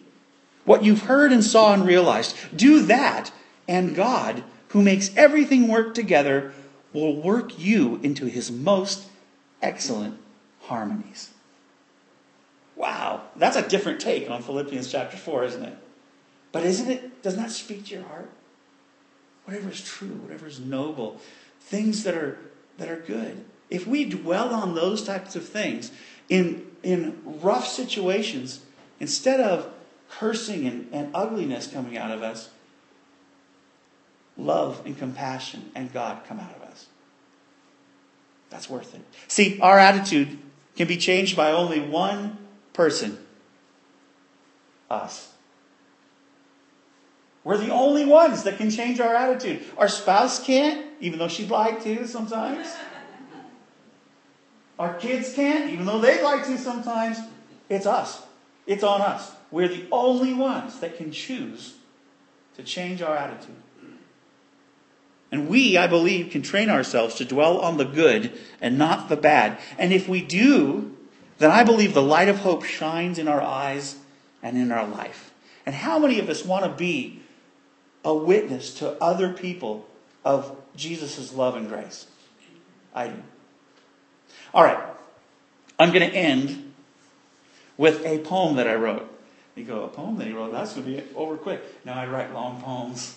[0.64, 2.36] what you've heard and saw and realized.
[2.54, 3.32] Do that,
[3.66, 6.52] and God, who makes everything work together,
[6.92, 9.06] will work you into his most
[9.60, 10.18] excellent
[10.62, 11.30] harmonies.
[12.80, 15.76] Wow, that's a different take on Philippians chapter 4, isn't it?
[16.50, 18.30] But isn't it, doesn't that speak to your heart?
[19.44, 21.20] Whatever is true, whatever is noble,
[21.60, 22.38] things that are
[22.78, 23.44] that are good.
[23.68, 25.92] If we dwell on those types of things
[26.30, 28.60] in, in rough situations,
[28.98, 29.70] instead of
[30.08, 32.48] cursing and, and ugliness coming out of us,
[34.38, 36.86] love and compassion and God come out of us.
[38.48, 39.02] That's worth it.
[39.28, 40.38] See, our attitude
[40.76, 42.38] can be changed by only one
[42.72, 43.18] person
[44.90, 45.32] us.
[47.44, 49.64] We're the only ones that can change our attitude.
[49.78, 52.68] Our spouse can't, even though she'd like to sometimes.
[54.78, 57.18] Our kids can't, even though they'd like to sometimes.
[57.68, 58.22] It's us.
[58.66, 59.30] It's on us.
[59.50, 61.74] We're the only ones that can choose
[62.56, 63.56] to change our attitude.
[65.32, 69.16] And we, I believe, can train ourselves to dwell on the good and not the
[69.16, 69.58] bad.
[69.78, 70.96] And if we do,
[71.40, 73.96] then I believe the light of hope shines in our eyes
[74.42, 75.32] and in our life.
[75.66, 77.20] And how many of us want to be
[78.04, 79.86] a witness to other people
[80.24, 82.06] of Jesus' love and grace.
[82.94, 83.22] I do.
[84.54, 84.78] All right.
[85.78, 86.72] I'm going to end
[87.76, 89.06] with a poem that I wrote.
[89.54, 90.52] You go, a poem that he wrote?
[90.52, 91.62] That's going to be over quick.
[91.84, 93.16] Now I write long poems.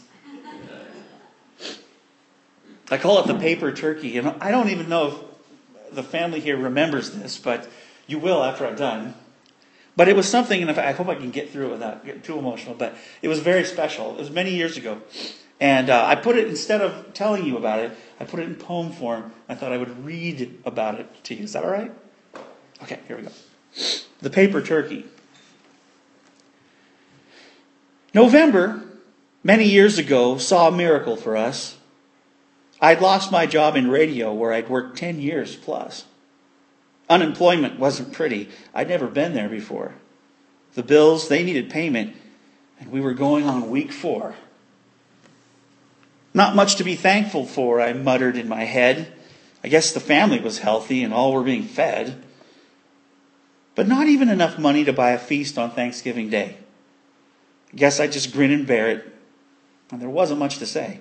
[2.91, 4.17] I call it the paper turkey.
[4.17, 7.69] And I don't even know if the family here remembers this, but
[8.07, 9.15] you will after I'm done.
[9.95, 12.39] But it was something, and I hope I can get through it without getting too
[12.39, 14.11] emotional, but it was very special.
[14.15, 15.01] It was many years ago.
[15.59, 18.55] And uh, I put it, instead of telling you about it, I put it in
[18.55, 19.31] poem form.
[19.47, 21.43] I thought I would read about it to you.
[21.43, 21.91] Is that all right?
[22.81, 23.31] Okay, here we go.
[24.19, 25.05] The Paper Turkey.
[28.13, 28.83] November,
[29.43, 31.77] many years ago, saw a miracle for us.
[32.81, 36.05] I'd lost my job in radio where I'd worked 10 years plus.
[37.09, 38.49] Unemployment wasn't pretty.
[38.73, 39.95] I'd never been there before.
[40.75, 42.15] The bills, they needed payment,
[42.79, 44.35] and we were going on week four.
[46.33, 49.13] Not much to be thankful for, I muttered in my head.
[49.63, 52.23] I guess the family was healthy and all were being fed.
[53.75, 56.57] But not even enough money to buy a feast on Thanksgiving Day.
[57.71, 59.13] I guess I just grin and bear it,
[59.91, 60.99] and there wasn't much to say.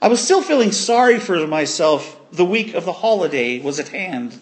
[0.00, 2.18] I was still feeling sorry for myself.
[2.32, 4.40] The week of the holiday was at hand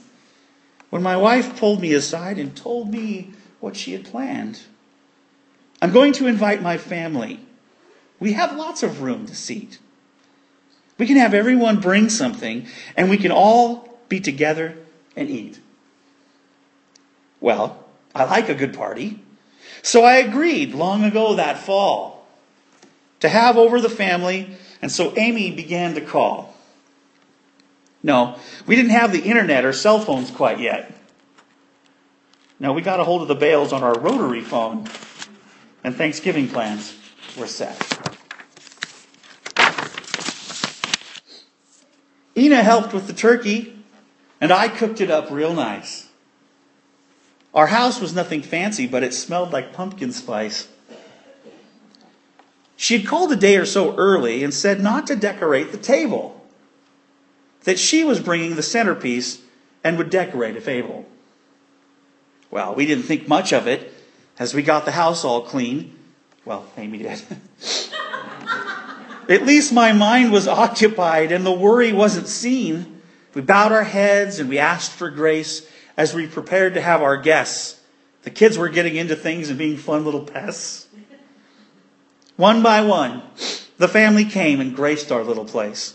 [0.90, 4.60] when my wife pulled me aside and told me what she had planned.
[5.82, 7.40] I'm going to invite my family.
[8.20, 9.78] We have lots of room to seat.
[10.98, 12.66] We can have everyone bring something,
[12.96, 14.76] and we can all be together
[15.16, 15.58] and eat.
[17.40, 17.84] Well,
[18.14, 19.20] I like a good party.
[19.82, 22.26] So I agreed long ago that fall
[23.20, 26.49] to have over the family, and so Amy began to call.
[28.02, 28.36] No,
[28.66, 30.92] we didn't have the internet or cell phones quite yet.
[32.58, 34.88] No, we got a hold of the Bales on our rotary phone,
[35.82, 36.94] and Thanksgiving plans
[37.38, 37.76] were set.
[42.36, 43.76] Ina helped with the turkey,
[44.40, 46.08] and I cooked it up real nice.
[47.52, 50.68] Our house was nothing fancy, but it smelled like pumpkin spice.
[52.76, 56.39] She had called a day or so early and said not to decorate the table,
[57.64, 59.40] that she was bringing the centerpiece
[59.84, 61.06] and would decorate if able.
[62.50, 63.92] Well, we didn't think much of it
[64.38, 65.96] as we got the house all clean.
[66.44, 67.22] Well, Amy did.
[69.28, 73.00] At least my mind was occupied and the worry wasn't seen.
[73.34, 77.16] We bowed our heads and we asked for grace as we prepared to have our
[77.16, 77.78] guests.
[78.22, 80.88] The kids were getting into things and being fun little pests.
[82.36, 83.22] One by one,
[83.78, 85.94] the family came and graced our little place.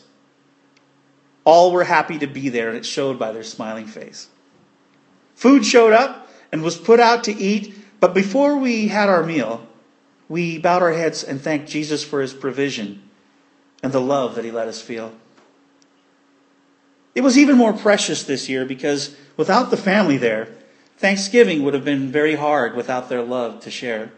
[1.45, 4.27] All were happy to be there, and it showed by their smiling face.
[5.35, 9.65] Food showed up and was put out to eat, but before we had our meal,
[10.27, 13.03] we bowed our heads and thanked Jesus for his provision
[13.83, 15.13] and the love that he let us feel.
[17.13, 20.49] It was even more precious this year because without the family there,
[20.97, 24.11] Thanksgiving would have been very hard without their love to share.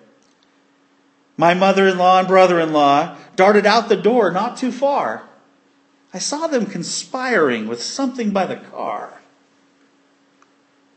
[1.35, 5.26] My mother in law and brother in law darted out the door not too far.
[6.13, 9.21] I saw them conspiring with something by the car.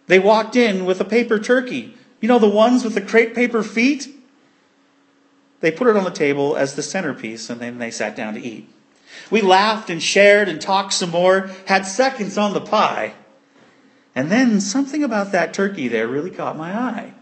[0.07, 1.95] They walked in with a paper turkey.
[2.21, 4.09] You know, the ones with the crepe paper feet?
[5.61, 8.41] They put it on the table as the centerpiece, and then they sat down to
[8.41, 8.69] eat.
[9.31, 13.15] We laughed and shared and talked some more, had seconds on the pie.
[14.15, 17.15] And then something about that turkey there really caught my eye.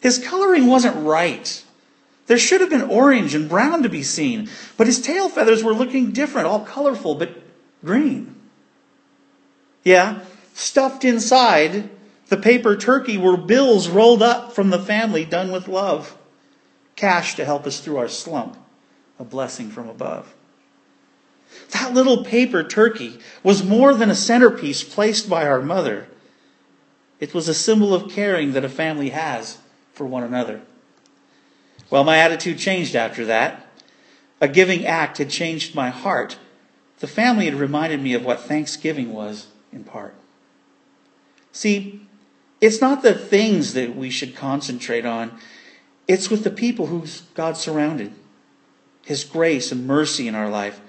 [0.00, 1.64] His coloring wasn't right.
[2.28, 5.74] There should have been orange and brown to be seen, but his tail feathers were
[5.74, 7.30] looking different, all colorful, but
[7.84, 8.36] green.
[9.82, 10.20] Yeah,
[10.54, 11.88] stuffed inside
[12.28, 16.16] the paper turkey were bills rolled up from the family done with love
[16.96, 18.56] cash to help us through our slump,
[19.18, 20.34] a blessing from above.
[21.70, 26.08] That little paper turkey was more than a centerpiece placed by our mother.
[27.20, 29.58] It was a symbol of caring that a family has
[29.92, 30.60] for one another.
[31.90, 33.66] Well, my attitude changed after that.
[34.40, 36.38] A giving act had changed my heart.
[37.00, 40.14] The family had reminded me of what Thanksgiving was in part.
[41.52, 42.02] See,
[42.60, 45.38] it's not the things that we should concentrate on.
[46.06, 48.12] It's with the people who God surrounded,
[49.04, 50.80] His grace and mercy in our life,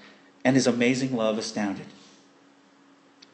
[0.43, 1.85] and His amazing love astounded.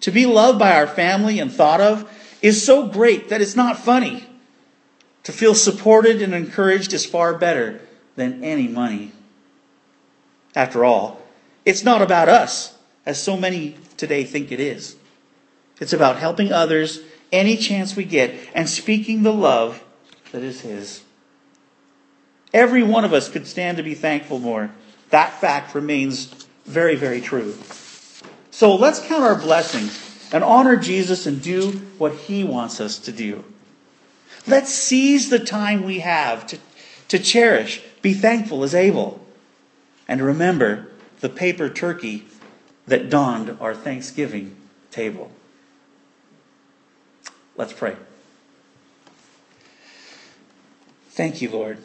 [0.01, 2.09] To be loved by our family and thought of
[2.41, 4.27] is so great that it's not funny.
[5.25, 7.81] To feel supported and encouraged is far better
[8.15, 9.11] than any money.
[10.55, 11.19] After all,
[11.65, 14.95] it's not about us, as so many today think it is.
[15.79, 16.99] It's about helping others
[17.31, 19.83] any chance we get and speaking the love
[20.31, 21.01] that is His.
[22.53, 24.71] Every one of us could stand to be thankful more
[25.09, 27.55] That fact remains very, very true.
[28.51, 33.11] So let's count our blessings and honor Jesus and do what he wants us to
[33.11, 33.43] do.
[34.47, 36.59] Let's seize the time we have to,
[37.07, 39.25] to cherish, be thankful as able,
[40.07, 40.91] and remember
[41.21, 42.27] the paper turkey
[42.85, 44.55] that donned our Thanksgiving
[44.91, 45.31] table.
[47.57, 47.95] Let's pray.
[51.09, 51.79] Thank you, Lord.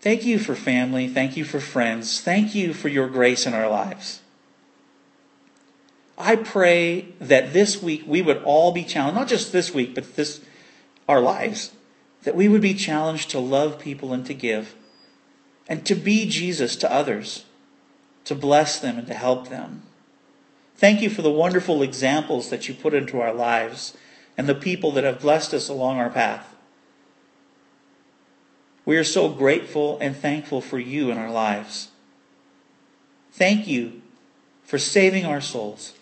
[0.00, 1.06] Thank you for family.
[1.06, 2.20] Thank you for friends.
[2.20, 4.20] Thank you for your grace in our lives.
[6.16, 10.16] I pray that this week we would all be challenged, not just this week, but
[10.16, 10.40] this
[11.10, 11.72] our lives,
[12.22, 14.74] that we would be challenged to love people and to give,
[15.68, 17.44] and to be Jesus to others,
[18.24, 19.82] to bless them and to help them.
[20.76, 23.96] Thank you for the wonderful examples that you put into our lives
[24.38, 26.54] and the people that have blessed us along our path.
[28.86, 31.88] We are so grateful and thankful for you in our lives.
[33.32, 34.00] Thank you
[34.64, 35.94] for saving our souls,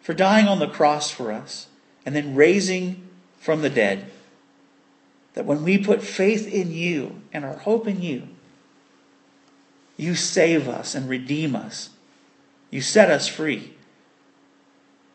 [0.00, 1.68] for dying on the cross for us,
[2.04, 3.08] and then raising
[3.38, 4.10] from the dead.
[5.34, 8.28] That when we put faith in you and our hope in you,
[9.96, 11.90] you save us and redeem us.
[12.70, 13.74] You set us free.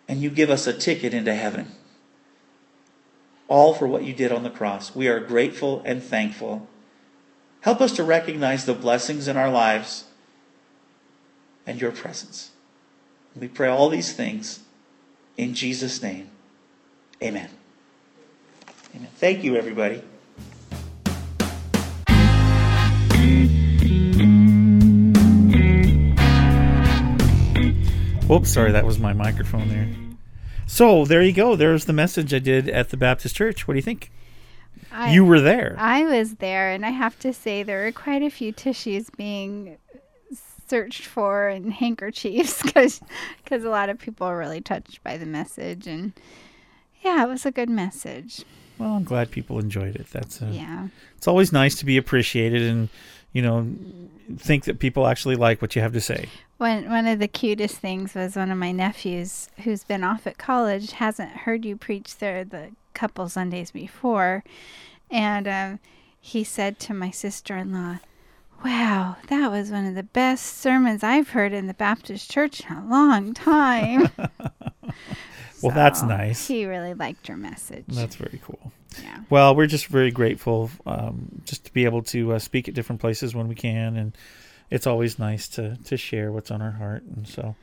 [0.07, 1.71] And you give us a ticket into heaven.
[3.47, 4.95] All for what you did on the cross.
[4.95, 6.67] We are grateful and thankful.
[7.61, 10.05] Help us to recognize the blessings in our lives
[11.65, 12.51] and your presence.
[13.35, 14.61] We pray all these things
[15.37, 16.29] in Jesus' name.
[17.21, 17.49] Amen.
[18.95, 19.09] Amen.
[19.15, 20.03] Thank you, everybody.
[28.27, 29.87] Whoops, sorry, that was my microphone there.
[30.67, 31.55] So there you go.
[31.55, 33.67] There's the message I did at the Baptist church.
[33.67, 34.11] What do you think?
[34.91, 35.75] I, you were there.
[35.79, 39.77] I was there, and I have to say there were quite a few tissues being
[40.67, 43.01] searched for and handkerchiefs because
[43.43, 46.13] because a lot of people are really touched by the message, and
[47.03, 48.45] yeah, it was a good message.
[48.79, 50.07] Well, I'm glad people enjoyed it.
[50.11, 50.87] That's uh, Yeah.
[51.17, 52.89] It's always nice to be appreciated and
[53.33, 53.67] you know
[54.37, 56.29] think that people actually like what you have to say.
[56.57, 60.37] One one of the cutest things was one of my nephews who's been off at
[60.37, 64.43] college hasn't heard you preach there the couple Sundays before,
[65.09, 65.79] and um,
[66.19, 67.99] he said to my sister-in-law,
[68.65, 72.75] "Wow, that was one of the best sermons I've heard in the Baptist church in
[72.75, 74.09] a long time."
[75.63, 76.47] Well, that's nice.
[76.47, 77.85] He really liked your message.
[77.87, 78.71] That's very cool.
[79.03, 79.19] Yeah.
[79.29, 83.01] Well, we're just very grateful um, just to be able to uh, speak at different
[83.01, 84.17] places when we can, and
[84.71, 87.03] it's always nice to to share what's on our heart.
[87.03, 87.55] And so,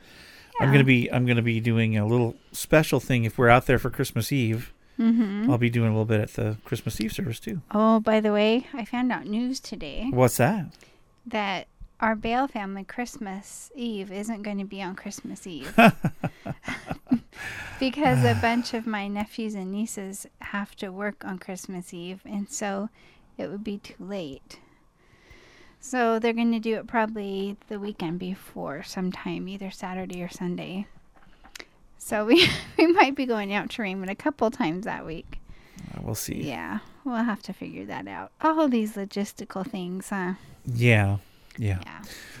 [0.59, 3.79] I'm gonna be I'm gonna be doing a little special thing if we're out there
[3.79, 4.73] for Christmas Eve.
[4.99, 5.47] Mhm.
[5.49, 7.61] I'll be doing a little bit at the Christmas Eve service too.
[7.71, 10.65] Oh, by the way, I found out news today What's that?
[11.27, 11.67] that
[11.99, 15.73] our Bale family Christmas Eve isn't going to be on Christmas Eve.
[17.79, 22.49] because a bunch of my nephews and nieces have to work on Christmas Eve, and
[22.49, 22.89] so
[23.37, 24.59] it would be too late.
[25.79, 30.87] So they're going to do it probably the weekend before, sometime, either Saturday or Sunday.
[31.97, 35.39] So we we might be going out to Raymond a couple times that week.
[35.93, 36.41] Uh, we'll see.
[36.41, 38.31] Yeah, we'll have to figure that out.
[38.41, 40.33] All these logistical things, huh?
[40.65, 41.17] Yeah.
[41.57, 41.79] Yeah.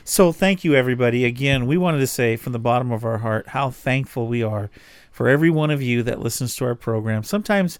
[0.03, 1.25] So thank you everybody.
[1.25, 4.69] Again, we wanted to say from the bottom of our heart how thankful we are
[5.11, 7.23] for every one of you that listens to our program.
[7.23, 7.79] Sometimes,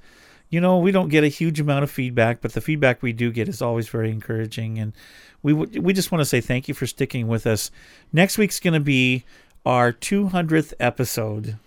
[0.49, 3.31] you know, we don't get a huge amount of feedback, but the feedback we do
[3.31, 4.93] get is always very encouraging and
[5.43, 7.71] we w- we just want to say thank you for sticking with us.
[8.11, 9.23] Next week's going to be
[9.65, 11.57] our 200th episode.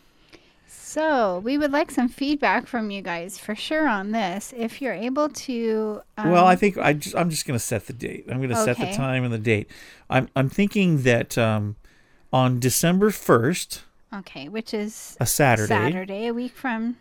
[0.91, 4.53] So we would like some feedback from you guys for sure on this.
[4.57, 7.87] If you're able to, um, well, I think I just, I'm just going to set
[7.87, 8.25] the date.
[8.29, 9.71] I'm going to set the time and the date.
[10.11, 11.77] I'm I'm thinking that um,
[12.33, 13.83] on December 1st,
[14.17, 15.69] okay, which is A Saturday.
[15.69, 16.97] Saturday, a week from.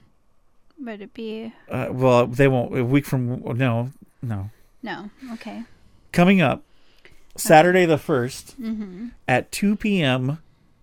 [0.79, 1.51] Would it be?
[1.67, 2.77] Uh, well, they won't.
[2.77, 3.89] A week from no,
[4.21, 4.51] no.
[4.83, 5.09] No.
[5.33, 5.63] Okay.
[6.11, 6.61] Coming up,
[7.35, 9.11] Saturday the 1st Mhm.
[9.27, 10.37] at two p.m.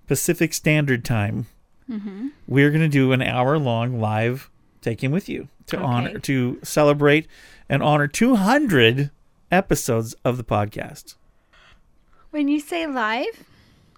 [0.09, 1.47] Pacific Standard Time.
[1.91, 2.31] Mhm.
[2.49, 4.51] We're going to do an hour-long live
[4.81, 7.27] Take Him With You to honor to celebrate
[7.69, 9.11] and honor two hundred
[9.51, 11.15] episodes of the podcast.
[12.31, 13.45] When you say live,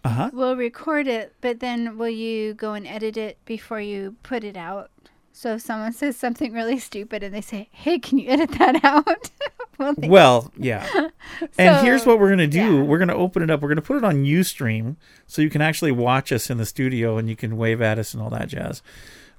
[0.05, 0.31] Uh huh.
[0.32, 4.56] we'll record it, but then will you go and edit it before you put it
[4.56, 4.90] out?
[5.32, 8.81] So if someone says something really stupid and they say, "Hey, can you edit that
[8.85, 9.31] out?"
[9.78, 10.86] well, Well, yeah.
[11.59, 12.84] and So, here's what we're going to do.
[12.84, 13.60] We're going to open it up.
[13.60, 14.96] We're going to put it on Ustream
[15.26, 18.12] so you can actually watch us in the studio and you can wave at us
[18.14, 18.82] and all that jazz.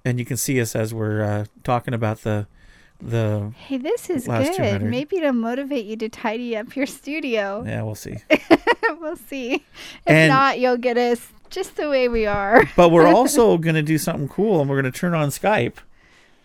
[0.05, 2.47] And you can see us as we're uh, talking about the
[3.01, 4.53] the Hey, this is good.
[4.55, 4.89] 200.
[4.89, 7.63] Maybe to motivate you to tidy up your studio.
[7.65, 8.17] Yeah, we'll see.
[8.99, 9.53] we'll see.
[9.55, 9.63] If
[10.05, 12.69] And- not, you'll get us just the way we are.
[12.75, 15.75] But we're also going to do something cool and we're going to turn on Skype.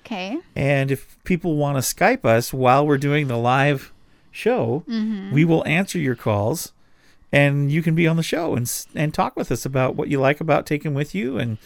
[0.05, 0.39] Okay.
[0.55, 3.93] And if people want to Skype us while we're doing the live
[4.31, 5.33] show, Mhm.
[5.33, 6.73] we will answer your calls
[7.33, 10.21] and you can be on the show and and talk with us about what you
[10.21, 11.59] like about Take Him With You and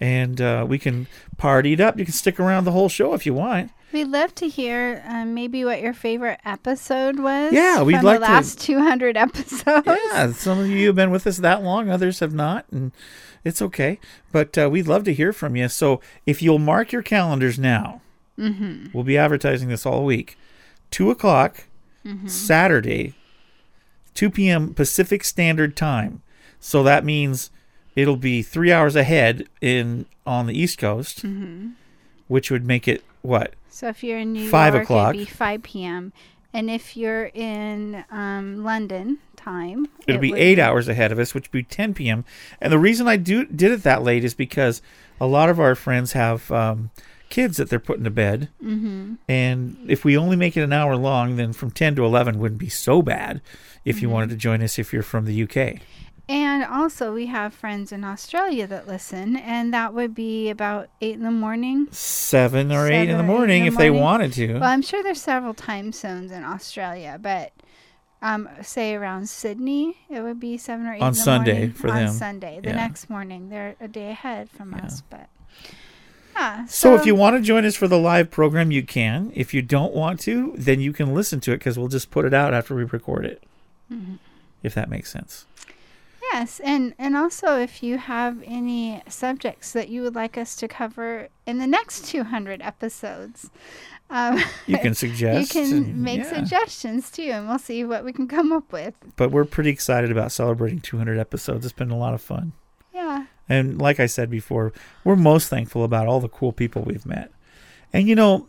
[0.00, 1.06] and uh, we can
[1.36, 1.96] party it up.
[1.98, 3.70] You can stick around the whole show if you want.
[3.92, 7.52] We'd love to hear um, maybe what your favorite episode was.
[7.52, 9.86] Yeah, we'd from like the to- last 200 episodes.
[9.86, 12.90] Yeah, some of you have been with us that long, others have not, and
[13.44, 13.98] it's okay.
[14.30, 15.68] But uh, we'd love to hear from you.
[15.68, 18.00] So if you'll mark your calendars now,
[18.38, 18.92] Mhm.
[18.94, 20.36] we'll be advertising this all week.
[20.90, 21.64] Two o'clock
[22.04, 22.28] Mhm.
[22.28, 23.14] Saturday,
[24.14, 24.74] two p.m.
[24.74, 26.22] Pacific Standard Time.
[26.60, 27.50] So that means
[27.96, 31.72] it'll be three hours ahead in on the East Coast, Mhm.
[32.28, 35.14] which would make it what So if you're in New Five York, o'clock.
[35.14, 36.12] it'd be 5 p.m.
[36.52, 41.18] And if you're in um, London time, It'll it be would eight hours ahead of
[41.18, 42.24] us, which would be 10 p.m.
[42.60, 44.82] And the reason I do did it that late is because
[45.20, 46.90] a lot of our friends have um,
[47.28, 49.16] kids that they're putting to bed, Mhm.
[49.28, 52.60] and if we only make it an hour long, then from 10 to 11 wouldn't
[52.60, 53.40] be so bad.
[53.84, 54.12] If you Mhm.
[54.12, 55.80] wanted to join us, if you're from the UK,
[56.28, 61.16] And also, we have friends in Australia that listen, and that would be about 8
[61.16, 61.88] in the morning.
[61.90, 64.54] seven or eight in Seven the or eight morning, in if the they wanted to.
[64.54, 67.52] Well, I'm sure there's several time zones in Australia, but
[68.22, 71.72] um, say around Sydney, it would be 7 or 8 On Sunday morning.
[71.72, 72.12] for on them.
[72.14, 72.60] Sunday.
[72.62, 72.76] The Yeah.
[72.76, 75.28] next morning, they're a day ahead from us, but
[76.34, 76.64] yeah.
[76.66, 79.32] So, if you want to join us for the live program, you can.
[79.34, 82.24] If you don't want to, then you can listen to it because we'll just put
[82.24, 83.42] it out after we record it,
[83.92, 84.18] Mhm.
[84.62, 85.44] if that makes sense.
[86.32, 90.66] Yes, and and also if you have any subjects that you would like us to
[90.68, 93.50] cover in the next 200 episodes,
[94.12, 95.54] um, You can suggest.
[95.54, 96.32] you can make yeah.
[96.32, 98.94] suggestions too, and we'll see what we can come up with.
[99.16, 101.64] But we're pretty excited about celebrating 200 episodes.
[101.64, 102.52] It's been a lot of fun.
[102.94, 103.26] Yeah.
[103.48, 104.72] And like I said before,
[105.02, 107.32] we're most thankful about all the cool people we've met.
[107.92, 108.46] And you know,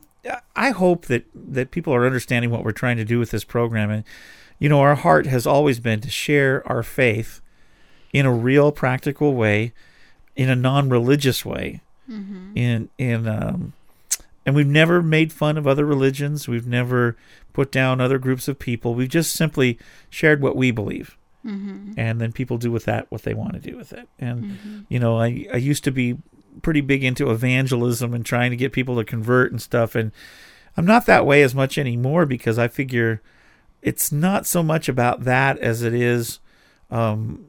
[0.56, 3.90] I hope that that people are understanding what we're trying to do with this program.
[3.90, 4.04] And
[4.60, 7.42] you know, our heart has always been to share our faith
[8.14, 9.74] in a real, practical way,
[10.36, 11.82] in a non-religious way.
[12.10, 12.52] Mhm.
[12.56, 13.74] In in um,
[14.46, 16.48] and we've never made fun of other religions.
[16.48, 17.16] We've never
[17.54, 18.94] put down other groups of people.
[18.96, 19.78] We've just simply
[20.10, 21.94] shared what we believe Mhm.
[21.98, 24.08] and then people do with that what they want to do with it.
[24.18, 24.86] And Mhm.
[24.90, 26.18] you know, I I used to be
[26.62, 30.12] pretty big into evangelism and trying to get people to convert and stuff, and
[30.78, 33.22] I'm not that way as much anymore because I figure
[33.82, 36.40] it's not so much about that as it is
[36.90, 37.46] um,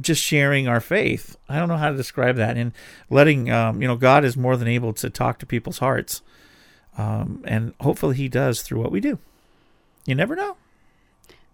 [0.00, 1.36] just sharing our faith.
[1.48, 2.72] I don't know how to describe that, and
[3.10, 6.20] letting um, you know God is more than able to talk to people's hearts,
[6.98, 9.18] um, and hopefully He does through what we do.
[10.04, 10.56] You never know.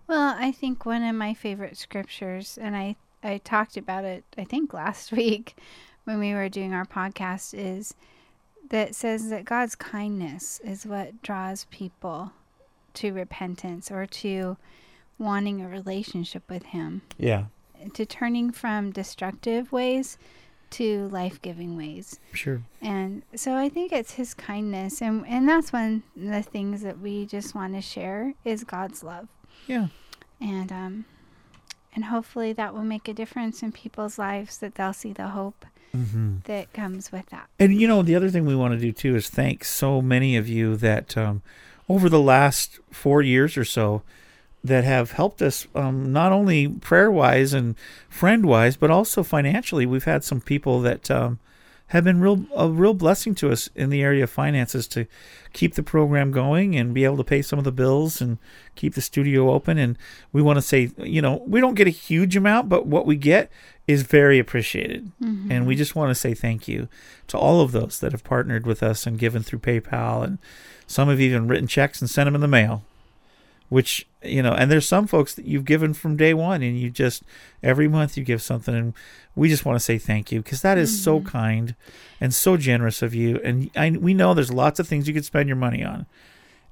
[0.06, 4.44] Well, I think one of my favorite scriptures, and I, I talked about it, I
[4.44, 5.56] think last week
[6.04, 7.94] when we were doing our podcast, is
[8.70, 12.32] that says that God's kindness is what draws people
[12.94, 14.56] to repentance or to
[15.18, 17.44] wanting a relationship with Him, Yeah,
[17.92, 20.16] to turning from destructive ways
[20.78, 22.18] to life giving ways.
[22.32, 22.62] sure.
[22.82, 26.98] And so I think it's his kindness and and that's one of the things that
[27.00, 29.28] we just want to share is God's love.
[29.66, 29.88] Yeah.
[30.40, 31.04] And um
[31.94, 35.64] and hopefully that will make a difference in people's lives that they'll see the hope
[35.96, 36.38] Mm-hmm.
[36.46, 37.48] that comes with that.
[37.60, 40.36] And you know, the other thing we want to do too is thank so many
[40.36, 41.40] of you that um,
[41.88, 44.02] over the last four years or so
[44.64, 47.76] that have helped us um, not only prayer wise and
[48.08, 49.84] friend wise, but also financially.
[49.84, 51.38] We've had some people that um,
[51.88, 55.06] have been real a real blessing to us in the area of finances to
[55.52, 58.38] keep the program going and be able to pay some of the bills and
[58.74, 59.76] keep the studio open.
[59.76, 59.98] And
[60.32, 63.16] we want to say, you know, we don't get a huge amount, but what we
[63.16, 63.52] get
[63.86, 65.12] is very appreciated.
[65.22, 65.50] Mhm.
[65.50, 66.88] And we just want to say thank you
[67.28, 70.24] to all of those that have partnered with us and given through PayPal.
[70.24, 70.38] And
[70.86, 72.82] some have even written checks and sent them in the mail,
[73.68, 76.90] which, you know, and there's some folks that you've given from day one and you
[76.90, 77.22] just,
[77.62, 78.74] every month you give something.
[78.74, 78.94] And
[79.34, 81.28] we just want to say thank you because that is so mm-hmm.
[81.28, 81.74] kind
[82.20, 83.40] and so generous of you.
[83.42, 86.06] And I, we know there's lots of things you could spend your money on.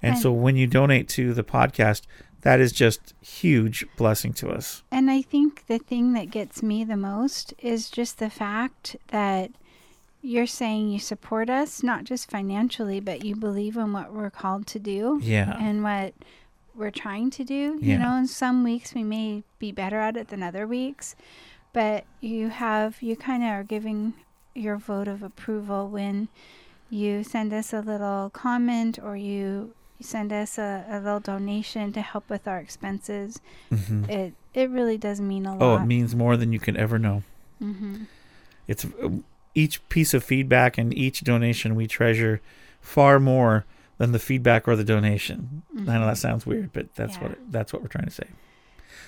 [0.03, 2.03] And And- so when you donate to the podcast,
[2.43, 4.83] that is just huge blessing to us.
[4.91, 9.53] And I think the thing that gets me the most is just the fact that
[10.23, 14.67] you're saying you support us, not just financially, but you believe in what we're called
[14.69, 15.21] to do.
[15.23, 15.57] Yeah.
[15.59, 16.15] And what
[16.75, 17.79] we're trying to do.
[17.81, 17.93] Yeah.
[17.95, 21.15] You know, in some weeks we may be better at it than other weeks,
[21.73, 24.15] but you have, you kind of are giving
[24.55, 26.29] your vote of approval when
[26.91, 32.03] you send us a little comment or you send us a, a little donation to
[32.03, 33.41] help with our expenses,
[33.71, 34.09] Mhm.
[34.11, 35.63] it it really does mean a lot.
[35.63, 37.23] Oh, it means more than you can ever know.
[37.59, 38.03] hmm
[38.69, 38.85] It's
[39.55, 42.41] each piece of feedback and each donation we treasure
[42.81, 43.65] far more
[44.03, 45.63] than the feedback or the donation.
[45.79, 47.37] I know that sounds weird, but that's what Yeah.
[47.37, 48.27] it, that's what we're trying to say.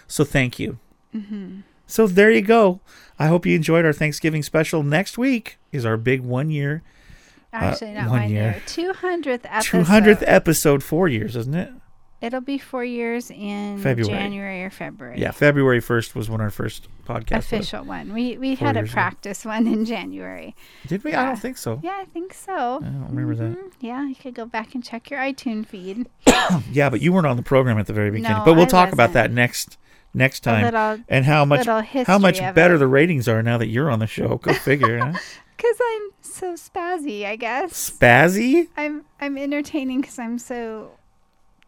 [0.07, 0.79] So thank you.
[1.13, 2.81] hmm So there you go.
[3.19, 4.83] I hope you enjoyed our Thanksgiving special.
[4.85, 6.83] Next week is our big one year,
[7.53, 8.63] Actually, not one year.
[8.67, 9.79] Two hundredth episode.
[9.79, 11.71] two hundredth episode, four years, isn't it?
[12.25, 14.13] It'll be four years in February.
[14.13, 15.21] January or February.
[15.21, 17.45] Yeah, February first was when our first podcast was.
[17.47, 18.13] official one.
[18.15, 18.95] We we Four had a years ago.
[18.95, 20.57] practice one in January.
[20.87, 21.13] Did we?
[21.15, 21.81] I don't think so.
[21.83, 22.79] Yeah, I think so.
[22.83, 23.59] I don't remember that.
[23.59, 23.73] Mhm.
[23.81, 26.07] Yeah, you could go back and check your iTunes feed.
[26.73, 28.37] Yeah, but you weren't on the program at the very beginning.
[28.39, 29.15] No, but we'll I talk about wasn't.
[29.15, 29.79] that next
[30.13, 31.67] next A time little- and how much
[32.07, 32.79] how much better it.
[32.79, 34.37] the ratings are now that you're on the show.
[34.39, 34.99] Go figure.
[34.99, 35.13] huh?
[35.57, 37.91] Cause I'm so spazzy, I guess.
[37.91, 40.91] Spazzy, I'm I'm entertaining because I'm so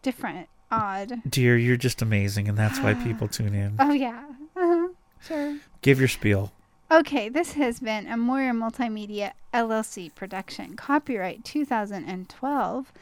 [0.01, 1.21] different, odd.
[1.29, 3.75] dear, you're just amazing, and that's why people tune in.
[3.79, 4.23] Oh yeah,
[4.55, 4.87] uh-huh.
[5.21, 5.57] sure.
[5.81, 6.51] Give your spiel.
[6.89, 10.75] Okay, this has been a Moyer Multimedia LLC production.
[10.77, 12.93] Copyright 2012.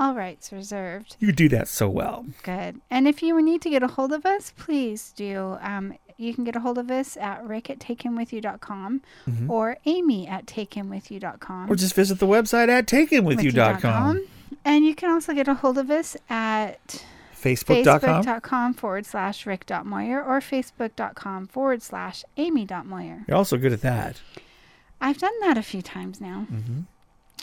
[0.00, 1.16] All rights reserved.
[1.18, 2.26] You do that so well.
[2.42, 2.80] Good.
[2.90, 5.56] And if you need to get a hold of us, please do.
[5.60, 9.48] Um, you can get a hold of us at rick at takehimwithyou.com Mhm.
[9.48, 11.70] or amy at takehimwithyou.com.
[11.70, 14.20] Or just visit the website at takehimwithyou.com.
[14.64, 17.04] And you can also get a hold of us at
[17.34, 18.00] Facebook.com.
[18.24, 23.24] facebook.com forward slash rick.moyer or facebook.com forward slash amy.moyer.
[23.28, 24.20] You're also good at that.
[25.00, 26.46] I've done that a few times now.
[26.48, 26.80] hmm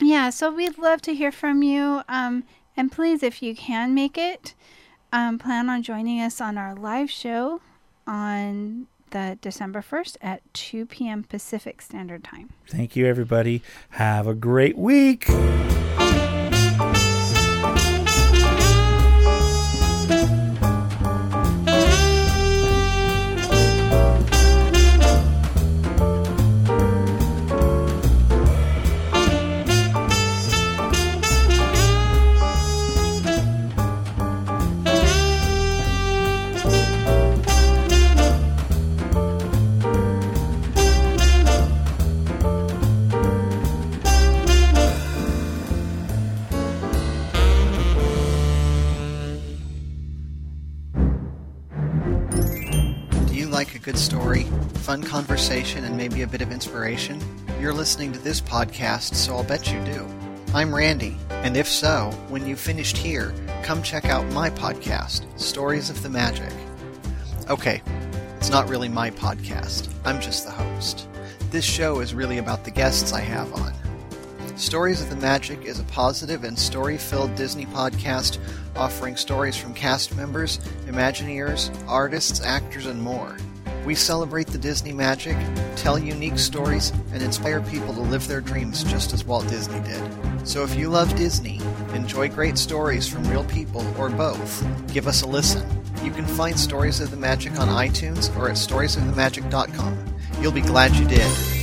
[0.00, 2.02] Yeah, so we'd love to hear from you.
[2.08, 2.44] Um,
[2.76, 4.54] and please, if you can make it,
[5.12, 7.62] um, plan on joining us on our live show
[8.06, 11.24] on the December 1st at 2 p.m.
[11.24, 12.52] Pacific Standard Time.
[12.68, 13.62] Thank you, everybody.
[13.90, 15.26] Have a great week.
[55.16, 57.18] Conversation, and maybe a bit of inspiration?
[57.58, 60.06] You're listening to this podcast, so I'll bet you do.
[60.52, 63.32] I'm Randy, and if so, when you've finished here,
[63.62, 66.52] come check out my podcast, Stories of the Magic.
[67.48, 67.80] Okay,
[68.36, 71.08] it's not really my podcast, I'm just the host.
[71.50, 73.72] This show is really about the guests I have on.
[74.56, 78.36] Stories of the Magic is a positive and story filled Disney podcast
[78.76, 83.38] offering stories from cast members, Imagineers, artists, actors, and more.
[83.86, 85.36] We celebrate the Disney magic,
[85.76, 90.02] tell unique stories, and inspire people to live their dreams just as Walt Disney did.
[90.42, 91.60] So if you love Disney,
[91.94, 95.64] enjoy great stories from real people, or both, give us a listen.
[96.02, 100.16] You can find Stories of the Magic on iTunes or at storiesofthemagic.com.
[100.40, 101.55] You'll be glad you did.